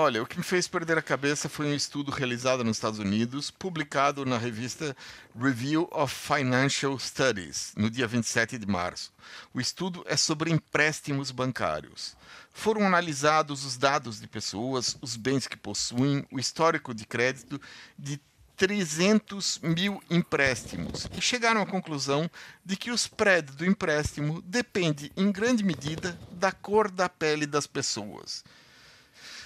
Olha, 0.00 0.22
o 0.22 0.26
que 0.26 0.38
me 0.38 0.44
fez 0.44 0.68
perder 0.68 0.96
a 0.96 1.02
cabeça 1.02 1.48
foi 1.48 1.66
um 1.66 1.74
estudo 1.74 2.12
realizado 2.12 2.62
nos 2.62 2.76
Estados 2.76 3.00
Unidos, 3.00 3.50
publicado 3.50 4.24
na 4.24 4.38
revista 4.38 4.96
Review 5.36 5.88
of 5.90 6.14
Financial 6.14 6.96
Studies, 6.96 7.72
no 7.76 7.90
dia 7.90 8.06
27 8.06 8.58
de 8.58 8.64
março. 8.64 9.12
O 9.52 9.60
estudo 9.60 10.04
é 10.06 10.16
sobre 10.16 10.52
empréstimos 10.52 11.32
bancários. 11.32 12.16
Foram 12.52 12.86
analisados 12.86 13.64
os 13.64 13.76
dados 13.76 14.20
de 14.20 14.28
pessoas, 14.28 14.96
os 15.02 15.16
bens 15.16 15.48
que 15.48 15.56
possuem, 15.56 16.24
o 16.30 16.38
histórico 16.38 16.94
de 16.94 17.04
crédito 17.04 17.60
de 17.98 18.20
300 18.56 19.58
mil 19.64 20.00
empréstimos 20.08 21.08
e 21.18 21.20
chegaram 21.20 21.60
à 21.60 21.66
conclusão 21.66 22.30
de 22.64 22.76
que 22.76 22.92
o 22.92 22.94
spread 22.94 23.50
do 23.50 23.66
empréstimo 23.66 24.42
depende, 24.42 25.10
em 25.16 25.32
grande 25.32 25.64
medida, 25.64 26.16
da 26.30 26.52
cor 26.52 26.88
da 26.88 27.08
pele 27.08 27.46
das 27.46 27.66
pessoas. 27.66 28.44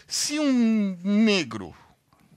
Se 0.06 0.38
um 0.38 0.96
negro 1.02 1.74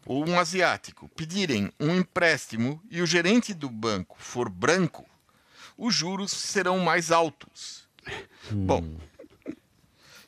ou 0.05 0.27
um 0.27 0.39
asiático 0.39 1.09
pedirem 1.09 1.71
um 1.79 1.95
empréstimo 1.95 2.81
e 2.89 3.01
o 3.01 3.05
gerente 3.07 3.53
do 3.53 3.69
banco 3.69 4.15
for 4.19 4.49
branco, 4.49 5.05
os 5.77 5.93
juros 5.93 6.31
serão 6.31 6.79
mais 6.79 7.11
altos. 7.11 7.87
Hum. 8.51 8.65
Bom, 8.65 8.97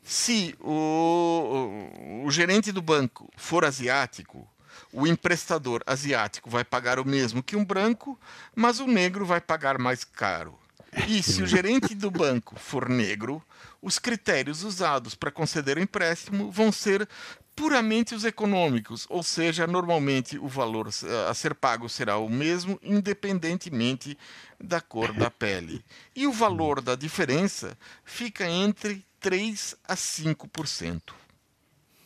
se 0.04 0.56
o, 0.60 2.24
o, 2.24 2.32
gerente 2.32 2.72
do 2.72 2.82
banco 2.82 3.30
for 3.36 3.64
asiático, 3.64 4.48
o 4.92 5.06
emprestador 5.06 5.84
asiático 5.86 6.50
vai 6.50 6.64
pagar 6.64 7.00
o 7.00 7.06
mesmo 7.06 7.44
que 7.44 7.56
um 7.56 7.64
branco, 7.64 8.20
mas 8.56 8.80
o 8.80 8.88
negro 8.88 9.26
vai 9.26 9.42
pagar 9.42 9.78
mais 9.78 10.04
caro. 10.04 10.58
E 11.06 11.22
se 11.22 11.44
o 11.44 11.48
gerente 11.48 11.94
do 11.94 12.10
banco 12.10 12.56
for 12.58 12.90
negro, 12.90 13.44
os 13.82 14.00
critérios 14.00 14.64
usados 14.64 15.14
para 15.14 15.32
conceder 15.32 15.78
o 15.78 15.82
empréstimo 15.82 16.50
vão 16.50 16.72
ser 16.72 17.08
puramente 17.56 18.14
os 18.14 18.24
econômicos, 18.24 19.08
ou 19.10 19.24
seja, 19.24 19.66
normalmente 19.66 20.38
o 20.38 20.48
valor 20.48 20.90
a 21.28 21.34
ser 21.34 21.56
pago 21.56 21.90
será 21.90 22.18
o 22.18 22.30
mesmo, 22.30 22.80
independentemente 22.84 24.18
da 24.60 24.80
cor 24.80 25.12
da 25.12 25.32
pele. 25.32 25.84
E 26.16 26.28
o 26.28 26.32
valor 26.32 26.82
da 26.82 26.96
diferença 26.96 27.78
fica 28.04 28.48
entre 28.48 29.04
3 29.20 29.76
a 29.88 29.96
5%. 29.96 31.14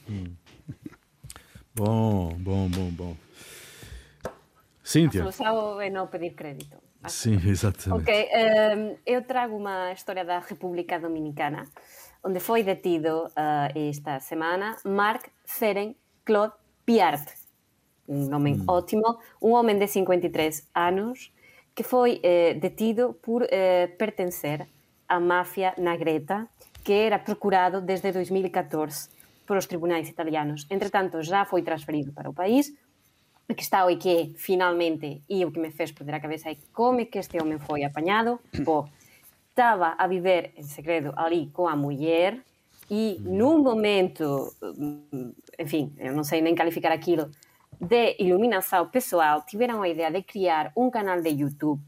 Hum. 0.09 0.33
Bom, 1.75 2.33
bom, 2.37 2.69
bom, 2.69 2.89
bom. 2.91 3.17
Cíntia. 4.83 5.21
A 5.21 5.31
solução 5.31 5.81
é 5.81 5.89
não 5.89 6.07
pedir 6.07 6.33
crédito. 6.33 6.77
Sim, 7.07 7.39
exatamente. 7.47 8.03
Ok, 8.03 8.13
um, 8.13 8.37
ehm, 8.37 8.95
eu 9.05 9.23
trago 9.23 9.55
uma 9.55 9.91
história 9.91 10.23
da 10.23 10.39
República 10.39 10.99
Dominicana, 10.99 11.67
onde 12.23 12.39
foi 12.39 12.63
detido 12.63 13.25
uh, 13.25 13.89
esta 13.89 14.19
semana 14.19 14.75
Mark 14.85 15.27
Feren 15.45 15.95
Claude 16.23 16.53
Piart, 16.85 17.27
um 18.07 18.27
nome 18.27 18.53
hum. 18.53 18.65
ótimo, 18.67 19.19
um 19.41 19.51
homem 19.51 19.77
de 19.77 19.87
53 19.87 20.69
anos 20.75 21.31
que 21.73 21.83
foi 21.83 22.19
eh, 22.21 22.53
detido 22.55 23.13
por 23.21 23.47
eh, 23.49 23.87
pertencer 23.97 24.67
à 25.07 25.19
máfia 25.19 25.73
nagreta 25.77 26.47
que 26.83 26.93
era 26.93 27.17
procurado 27.17 27.79
desde 27.81 28.11
2014 28.11 29.09
por 29.45 29.57
os 29.57 29.65
tribunais 29.65 30.09
italianos. 30.09 30.67
Entretanto, 30.69 31.21
já 31.21 31.45
foi 31.45 31.61
transferido 31.61 32.11
para 32.11 32.29
o 32.29 32.33
país. 32.33 32.73
O 33.51 33.53
que 33.53 33.63
está 33.63 33.85
hoje 33.85 33.97
que 33.97 34.33
finalmente, 34.37 35.21
e 35.29 35.43
o 35.43 35.51
que 35.51 35.59
me 35.59 35.71
fez 35.71 35.91
perder 35.91 36.13
a 36.13 36.21
cabeça 36.21 36.49
é 36.49 36.55
como 36.71 37.01
é 37.01 37.05
que 37.05 37.19
este 37.19 37.37
homem 37.37 37.59
foi 37.59 37.83
apanhado. 37.83 38.39
Bom, 38.63 38.87
estava 39.51 39.93
a 39.97 40.07
viver 40.07 40.53
em 40.55 40.63
segredo 40.63 41.11
ali 41.17 41.49
com 41.51 41.67
a 41.67 41.75
mulher 41.75 42.39
e 42.89 43.17
num 43.19 43.61
momento, 43.61 44.55
enfim, 45.59 45.93
eu 45.97 46.13
não 46.15 46.23
sei 46.23 46.39
nem 46.39 46.55
qualificar 46.55 46.93
aquilo, 46.93 47.29
de 47.77 48.15
iluminação 48.19 48.87
pessoal 48.87 49.41
tiveram 49.45 49.81
a 49.81 49.89
ideia 49.89 50.09
de 50.09 50.23
criar 50.23 50.71
um 50.73 50.89
canal 50.89 51.21
de 51.21 51.31
YouTube 51.31 51.83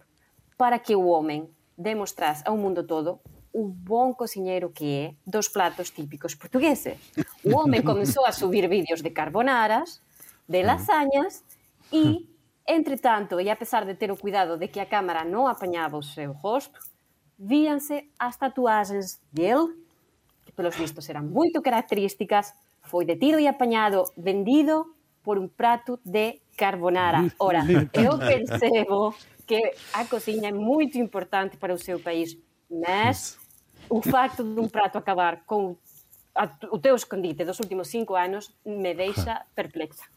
para 0.57 0.77
que 0.77 0.93
o 0.93 1.05
homem 1.05 1.49
demonstrasse 1.77 2.43
ao 2.45 2.57
mundo 2.57 2.83
todo 2.83 3.21
o 3.53 3.69
bom 3.69 4.13
cozinheiro 4.13 4.69
que 4.69 4.85
é 4.85 5.13
dos 5.25 5.47
pratos 5.47 5.89
típicos 5.91 6.35
portugueses. 6.35 6.97
O 7.41 7.55
homem 7.55 7.79
começou 7.89 8.25
a 8.25 8.33
subir 8.33 8.67
vídeos 8.67 9.01
de 9.01 9.09
carbonaras, 9.11 10.01
de 10.45 10.61
lasanhas 10.61 11.41
E, 11.93 12.25
entretanto, 12.65 13.37
e 13.37 13.53
a 13.53 13.55
pesar 13.55 13.85
de 13.85 13.93
ter 13.93 14.09
o 14.09 14.17
cuidado 14.17 14.57
de 14.57 14.67
que 14.67 14.81
a 14.81 14.89
cámara 14.89 15.21
non 15.21 15.45
apañaba 15.45 15.93
o 15.93 16.01
seu 16.01 16.33
rosto, 16.33 16.81
víanse 17.37 18.09
as 18.17 18.33
tatuaxes 18.33 19.21
dele, 19.29 19.77
que 20.41 20.51
pelos 20.51 20.73
vistos 20.73 21.05
eran 21.05 21.29
moito 21.29 21.61
características, 21.61 22.57
foi 22.81 23.05
detido 23.05 23.37
e 23.37 23.45
apañado, 23.45 24.09
vendido 24.17 24.97
por 25.21 25.37
un 25.37 25.47
prato 25.47 26.01
de 26.03 26.41
carbonara. 26.57 27.29
Ora, 27.37 27.61
eu 27.93 28.17
percebo 28.17 29.13
que 29.45 29.61
a 29.93 30.03
cociña 30.09 30.49
é 30.49 30.55
moito 30.55 30.97
importante 30.97 31.61
para 31.61 31.73
o 31.73 31.79
seu 31.79 32.01
país, 32.01 32.35
mas 32.67 33.37
o 33.85 34.01
facto 34.01 34.43
dun 34.43 34.67
prato 34.67 34.97
acabar 34.97 35.45
con 35.45 35.77
o 36.73 36.77
teu 36.81 36.97
escondite 36.97 37.45
dos 37.45 37.61
últimos 37.61 37.87
cinco 37.87 38.17
anos 38.17 38.57
me 38.65 38.97
deixa 38.97 39.45
perplexa. 39.53 40.09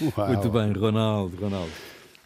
Uau. 0.00 0.28
Muito 0.28 0.50
bem, 0.50 0.72
Ronaldo, 0.72 1.36
Ronaldo. 1.36 1.72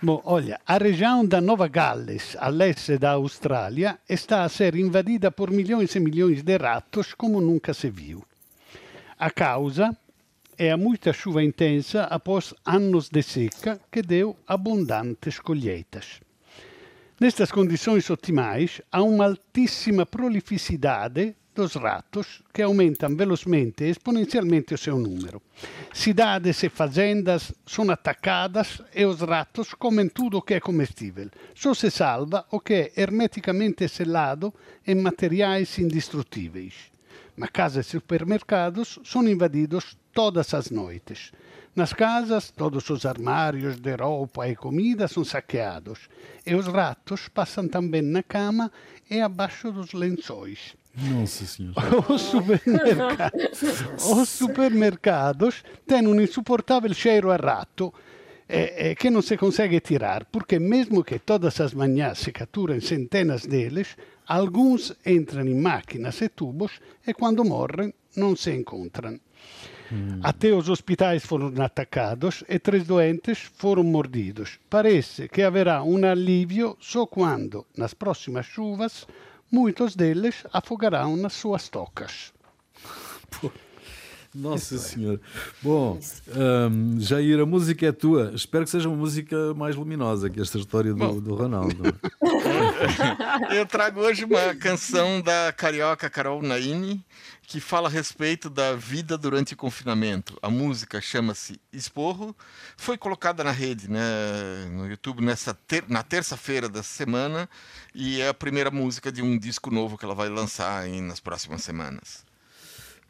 Bom, 0.05 0.21
olha, 0.25 0.61
a 0.67 0.79
região 0.79 1.25
da 1.25 1.41
Nova 1.41 1.69
Gales, 1.69 2.37
a 2.41 2.49
leste 2.49 2.99
da 2.99 3.13
Austrália, 3.13 4.01
está 4.09 4.43
a 4.43 4.49
ser 4.49 4.75
invadida 4.75 5.31
por 5.31 5.51
milhões 5.51 5.95
e 5.95 6.01
milhões 6.01 6.43
de 6.43 6.57
ratos 6.57 7.15
como 7.15 7.41
nunca 7.41 7.73
se 7.73 7.89
viu. 7.89 8.25
A 9.17 9.31
causa 9.31 9.97
é 10.59 10.73
a 10.73 10.77
muita 10.77 11.13
chuva 11.13 11.43
intensa 11.43 12.05
após 12.05 12.53
anos 12.67 13.09
de 13.09 13.23
seca 13.23 13.81
que 13.91 14.03
deu 14.03 14.37
abundantes 14.47 15.39
colheitas. 15.39 16.21
Nestas 17.21 17.53
condições 17.53 18.11
otimais, 18.11 18.83
há 18.91 19.03
uma 19.03 19.27
altíssima 19.27 20.05
prolificidade 20.05 21.37
dos 21.55 21.75
ratos 21.75 22.43
que 22.53 22.63
aumentam 22.63 23.15
velocemente 23.15 23.85
e 23.85 23.91
exponencialmente 23.91 24.75
o 24.75 24.79
seu 24.79 24.99
número. 24.99 25.43
Cidades 25.93 26.63
e 26.63 26.69
fazendas 26.69 27.53
são 27.67 27.91
atacadas 27.91 28.83
e 28.95 29.05
os 29.05 29.21
ratos 29.21 29.75
comem 29.75 30.09
tudo 30.09 30.39
o 30.39 30.43
que 30.43 30.55
é 30.55 30.61
comestível. 30.61 31.29
Só 31.55 31.75
se 31.75 31.91
salva 31.91 32.47
o 32.51 32.59
que 32.59 32.75
é 32.75 32.93
hermeticamente 32.97 33.87
selado 33.89 34.53
em 34.87 34.95
materiais 34.95 35.79
indestrutíveis. 35.79 36.75
Mas 37.37 37.51
casas 37.51 37.87
e 37.87 37.91
supermercados 37.91 38.99
são 39.05 39.27
invadidos 39.29 39.97
todas 40.13 40.53
as 40.55 40.71
noites. 40.71 41.33
Nas 41.75 41.95
casas, 41.95 42.51
todos 42.51 42.89
os 42.91 43.07
armários 43.07 43.77
de 43.77 43.95
roupa 43.97 44.47
e 44.47 44.55
comida 44.55 45.09
são 45.09 45.25
saqueados 45.25 46.01
e 46.45 46.55
os 46.55 46.67
ratos 46.67 47.29
passam 47.29 47.67
também 47.67 48.03
na 48.03 48.23
cama 48.23 48.71
e 49.11 49.21
abaixo 49.21 49.73
dos 49.73 49.95
lençóis. 49.95 50.77
Nossa 50.95 51.47
Senhora. 51.47 51.81
Os 52.13 52.21
supermercados, 52.21 53.63
os 54.11 54.29
supermercados 54.29 55.65
têm 55.87 56.07
um 56.07 56.21
insuportável 56.21 56.93
cheiro 56.93 57.31
a 57.31 57.37
rato 57.37 57.93
eh, 58.49 58.91
eh, 58.91 58.95
que 58.95 59.09
não 59.09 59.23
se 59.23 59.37
consegue 59.39 59.81
tirar, 59.81 60.27
porque 60.27 60.59
mesmo 60.59 61.03
que 61.03 61.19
todas 61.19 61.59
as 61.61 61.73
manhãs 61.73 62.19
se 62.19 62.31
capturem 62.31 62.81
centenas 62.81 63.47
deles, 63.47 63.97
alguns 64.27 64.95
entram 65.07 65.47
em 65.47 65.55
máquinas 65.55 66.21
e 66.21 66.29
tubos 66.29 66.73
e 67.07 67.15
quando 67.15 67.45
morrem 67.45 67.95
não 68.15 68.37
se 68.37 68.53
encontram. 68.53 69.19
Hum. 69.91 70.21
Até 70.23 70.53
os 70.53 70.69
hospitais 70.69 71.25
foram 71.25 71.53
atacados 71.63 72.45
e 72.49 72.59
três 72.59 72.85
doentes 72.87 73.39
foram 73.57 73.83
mordidos. 73.83 74.59
Parece 74.69 75.29
que 75.29 75.43
haverá 75.43 75.83
um 75.83 76.05
alívio 76.05 76.77
só 76.81 77.07
quando, 77.07 77.67
nas 77.77 77.95
próximas 77.95 78.47
chuvas, 78.47 79.07
muitos 79.53 79.95
deles 79.95 80.45
afogarão 80.53 81.17
nas 81.17 81.35
suas 81.35 81.69
tocas. 81.69 82.33
Nossa 84.35 84.79
Senhora. 84.79 85.21
Bom, 85.61 85.99
um, 86.71 86.99
Jair, 86.99 87.41
a 87.41 87.47
música 87.47 87.87
é 87.87 87.93
tua. 87.93 88.33
Espero 88.35 88.65
que 88.65 88.71
seja 88.71 88.89
uma 88.89 88.97
música 88.97 89.53
mais 89.55 89.77
luminosa 89.77 90.31
que 90.31 90.41
esta 90.41 90.59
história 90.59 90.95
do, 90.95 91.21
do 91.21 91.35
Ronaldo. 91.35 91.83
Eu 93.55 93.67
trago 93.67 94.01
hoje 94.01 94.25
uma 94.25 94.55
canção 94.55 95.21
da 95.21 95.53
carioca 95.53 96.09
Carol 96.09 96.41
Naini 96.41 97.05
que 97.53 97.61
fala 97.61 97.89
a 97.89 97.91
respeito 97.91 98.49
da 98.49 98.75
vida 98.75 99.19
durante 99.19 99.53
o 99.53 99.57
confinamento. 99.57 100.39
A 100.41 100.49
música 100.49 101.03
chama-se 101.03 101.61
Esporro, 101.71 102.35
foi 102.79 102.97
colocada 102.97 103.45
na 103.45 103.51
rede, 103.51 103.91
né, 103.91 104.01
no 104.71 104.89
YouTube, 104.89 105.23
nessa 105.23 105.53
ter 105.53 105.85
na 105.87 106.03
terça-feira 106.03 106.67
da 106.67 106.83
semana, 106.83 107.47
e 107.95 108.23
é 108.23 108.29
a 108.29 108.35
primeira 108.35 108.71
música 108.71 109.13
de 109.13 109.21
um 109.21 109.37
disco 109.37 109.71
novo 109.71 109.99
que 109.99 110.05
ela 110.07 110.15
vai 110.15 110.31
lançar 110.31 110.81
aí 110.83 111.03
nas 111.03 111.21
próximas 111.21 111.63
semanas. 111.63 112.32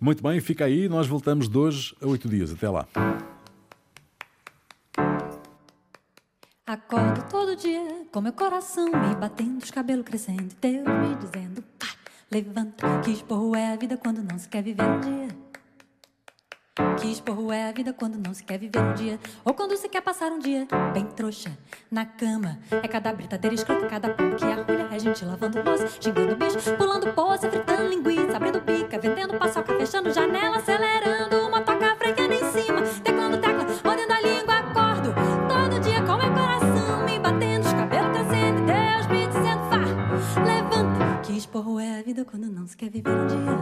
Muito 0.02 0.20
bem, 0.20 0.40
fica 0.40 0.64
aí, 0.64 0.88
nós 0.88 1.06
voltamos 1.06 1.48
de 1.48 1.56
hoje 1.56 1.94
a 2.02 2.06
oito 2.08 2.28
dias. 2.28 2.50
Até 2.50 2.68
lá. 2.68 2.88
Acordo 6.66 7.22
todo 7.30 7.54
dia 7.54 8.04
com 8.10 8.20
meu 8.20 8.32
coração 8.32 8.86
me 8.86 9.14
batendo, 9.14 9.62
os 9.62 9.70
cabelos 9.70 10.04
crescendo, 10.04 10.52
Deus 10.60 10.84
me 10.84 11.14
dizendo, 11.14 11.62
pai 11.78 11.88
Levanta, 12.32 13.00
que 13.04 13.12
esporro 13.12 13.54
é 13.54 13.74
a 13.74 13.76
vida 13.76 13.96
quando 13.96 14.24
não 14.24 14.38
se 14.38 14.48
quer 14.48 14.62
viver 14.62 14.82
um 14.82 15.00
dia. 15.00 15.21
Que 17.00 17.10
esporro 17.10 17.52
é 17.52 17.68
a 17.68 17.72
vida 17.72 17.92
quando 17.92 18.16
não 18.16 18.32
se 18.34 18.44
quer 18.44 18.58
viver 18.58 18.78
um 18.78 18.94
dia. 18.94 19.18
Ou 19.44 19.54
quando 19.54 19.76
se 19.76 19.88
quer 19.88 20.00
passar 20.00 20.30
um 20.30 20.38
dia 20.38 20.66
bem 20.92 21.06
trouxa 21.06 21.56
na 21.90 22.04
cama. 22.04 22.58
É 22.70 22.88
cada 22.88 23.12
britadeira 23.12 23.54
escrota, 23.54 23.86
cada 23.86 24.10
pão 24.10 24.34
que 24.36 24.44
arrulha. 24.44 24.88
É 24.90 24.98
gente 24.98 25.24
lavando 25.24 25.62
louça, 25.62 25.88
xingando 26.00 26.36
bicho, 26.36 26.58
pulando 26.76 27.12
poça, 27.12 27.50
fritando 27.50 27.88
linguiça, 27.88 28.36
abrindo 28.36 28.60
pica, 28.60 28.98
vendendo 28.98 29.38
paçoca, 29.38 29.74
fechando 29.76 30.12
janela, 30.12 30.56
acelerando 30.56 31.46
uma 31.46 31.60
toca 31.60 31.81
esporro 41.62 41.78
é 41.78 42.00
a 42.00 42.02
vida 42.02 42.24
quando 42.24 42.50
não 42.50 42.66
se 42.66 42.76
quer 42.76 42.90
viver 42.90 43.08
um 43.08 43.26
dia. 43.28 43.56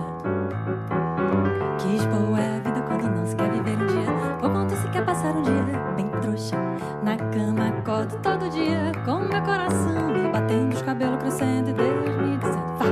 Que 1.78 1.96
esporro 1.96 2.34
é 2.34 2.56
a 2.56 2.60
vida 2.60 2.82
quando 2.88 3.14
não 3.14 3.26
se 3.26 3.36
quer 3.36 3.50
viver 3.50 3.76
um 3.76 3.86
dia. 3.86 4.10
Ou 4.42 4.50
quando 4.50 4.70
se 4.70 4.88
quer 4.88 5.04
passar 5.04 5.36
um 5.36 5.42
dia 5.42 5.62
bem 5.96 6.08
trouxa. 6.22 6.56
Na 7.02 7.18
cama 7.18 7.68
acordo 7.68 8.16
todo 8.22 8.48
dia 8.48 8.90
com 9.04 9.18
meu 9.18 9.42
coração 9.42 10.08
me 10.08 10.30
batendo, 10.30 10.74
os 10.74 10.80
cabelos 10.80 11.18
crescendo 11.18 11.70
e 11.70 11.72
Deus 11.74 12.16
me 12.16 12.38
dizendo: 12.38 12.78
vá, 12.78 12.86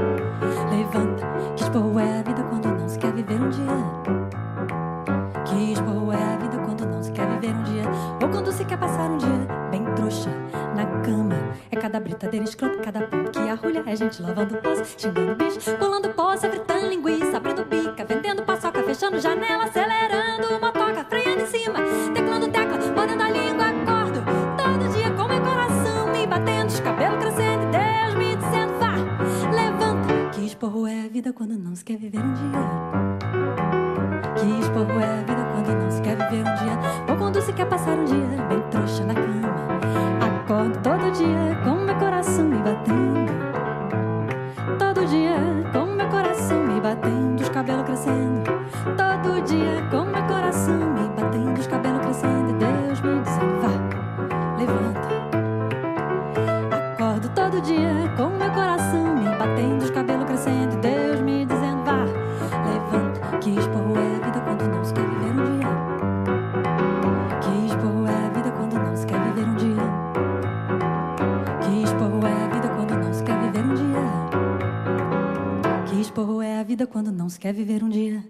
levanta. 0.70 1.26
Que 1.56 1.62
esporro 1.62 1.98
é 1.98 2.18
a 2.18 2.22
vida 2.22 2.42
quando 2.42 2.66
não 2.66 2.88
se 2.88 2.98
quer 2.98 3.12
viver 3.14 3.40
um 3.40 3.48
dia. 3.48 3.64
Que 5.46 5.72
esporro 5.72 6.12
é 6.12 6.22
a 6.22 6.36
vida 6.36 6.58
quando 6.58 6.84
não 6.84 7.02
se 7.02 7.12
quer 7.12 7.26
viver 7.30 7.56
um 7.56 7.62
dia. 7.62 7.84
Ou 8.22 8.28
quando 8.28 8.52
se 8.52 8.62
quer 8.62 8.76
passar 8.78 9.10
um 9.10 9.16
dia 9.16 9.37
cada 11.88 12.00
britadeira 12.00 12.44
escrota, 12.44 12.78
cada 12.80 13.00
ponto 13.06 13.30
que 13.30 13.48
arrulha. 13.48 13.82
É 13.86 13.96
gente 13.96 14.20
lavando 14.20 14.58
poça, 14.58 14.84
xingando 14.84 15.34
bicho, 15.36 15.58
pulando 15.78 16.10
poça, 16.10 16.50
fritando 16.50 16.86
linguiça, 16.86 17.38
abrindo 17.38 17.64
bica, 17.64 18.04
vendendo 18.04 18.42
paçoca, 18.42 18.82
fechando 18.82 19.18
janela, 19.18 19.64
acelerando 19.64 20.58
uma 20.58 20.70
toca, 20.70 21.02
freando 21.04 21.40
em 21.40 21.46
cima, 21.46 21.78
teclando 22.12 22.48
tecla, 22.48 22.76
mordendo 22.94 23.22
a 23.22 23.30
língua, 23.30 23.64
acordo. 23.68 24.20
Todo 24.58 24.92
dia 24.92 25.10
com 25.12 25.28
meu 25.28 25.40
coração 25.40 26.12
me 26.12 26.26
batendo, 26.26 26.68
os 26.68 26.80
cabelos 26.80 27.24
crescendo, 27.24 27.70
Deus 27.70 28.14
me 28.16 28.36
dizendo, 28.36 28.78
vá, 28.78 28.92
levanta. 29.50 30.30
Que 30.32 30.44
esporro 30.44 30.86
é 30.86 31.06
a 31.06 31.08
vida 31.08 31.32
quando 31.32 31.56
não 31.56 31.74
se 31.74 31.82
quer 31.82 31.96
viver 31.96 32.20
um 32.20 32.34
dia. 32.34 32.58
Que 34.36 34.60
esporro 34.60 35.00
é 35.00 35.20
a 35.20 35.22
vida 35.22 35.42
quando 35.54 35.74
não 35.74 35.90
se 35.90 36.02
quer 36.02 36.16
viver 36.16 36.40
um 36.40 36.54
dia. 36.54 36.78
Ou 37.08 37.16
quando 37.16 37.40
se 37.40 37.52
quer 37.54 37.66
passar 37.66 37.96
um 37.96 38.04
dia 38.04 38.26
bem 38.46 38.60
trouxa 38.70 39.04
na 39.06 39.14
cama. 39.14 39.78
Todo 40.82 41.10
dia 41.12 41.60
com 41.62 41.77
coração 42.38 42.44
me 42.44 42.58
batendo. 42.58 43.28
Todo 44.78 45.06
dia 45.06 45.36
com 45.72 45.86
meu 45.86 46.08
coração 46.08 46.66
me 46.66 46.80
batendo, 46.80 47.42
os 47.42 47.48
cabelos 47.48 47.84
crescendo. 47.84 48.44
Todo 48.96 49.42
dia 49.44 49.88
com 49.90 50.04
meu 50.04 50.22
coração 50.24 50.78
me 50.78 51.08
batendo, 51.08 51.58
os 51.58 51.66
cabelos 51.66 51.87
vida 76.68 76.86
quando 76.86 77.10
não 77.10 77.30
se 77.30 77.40
quer 77.40 77.54
viver 77.54 77.82
um 77.82 77.88
dia. 77.88 78.22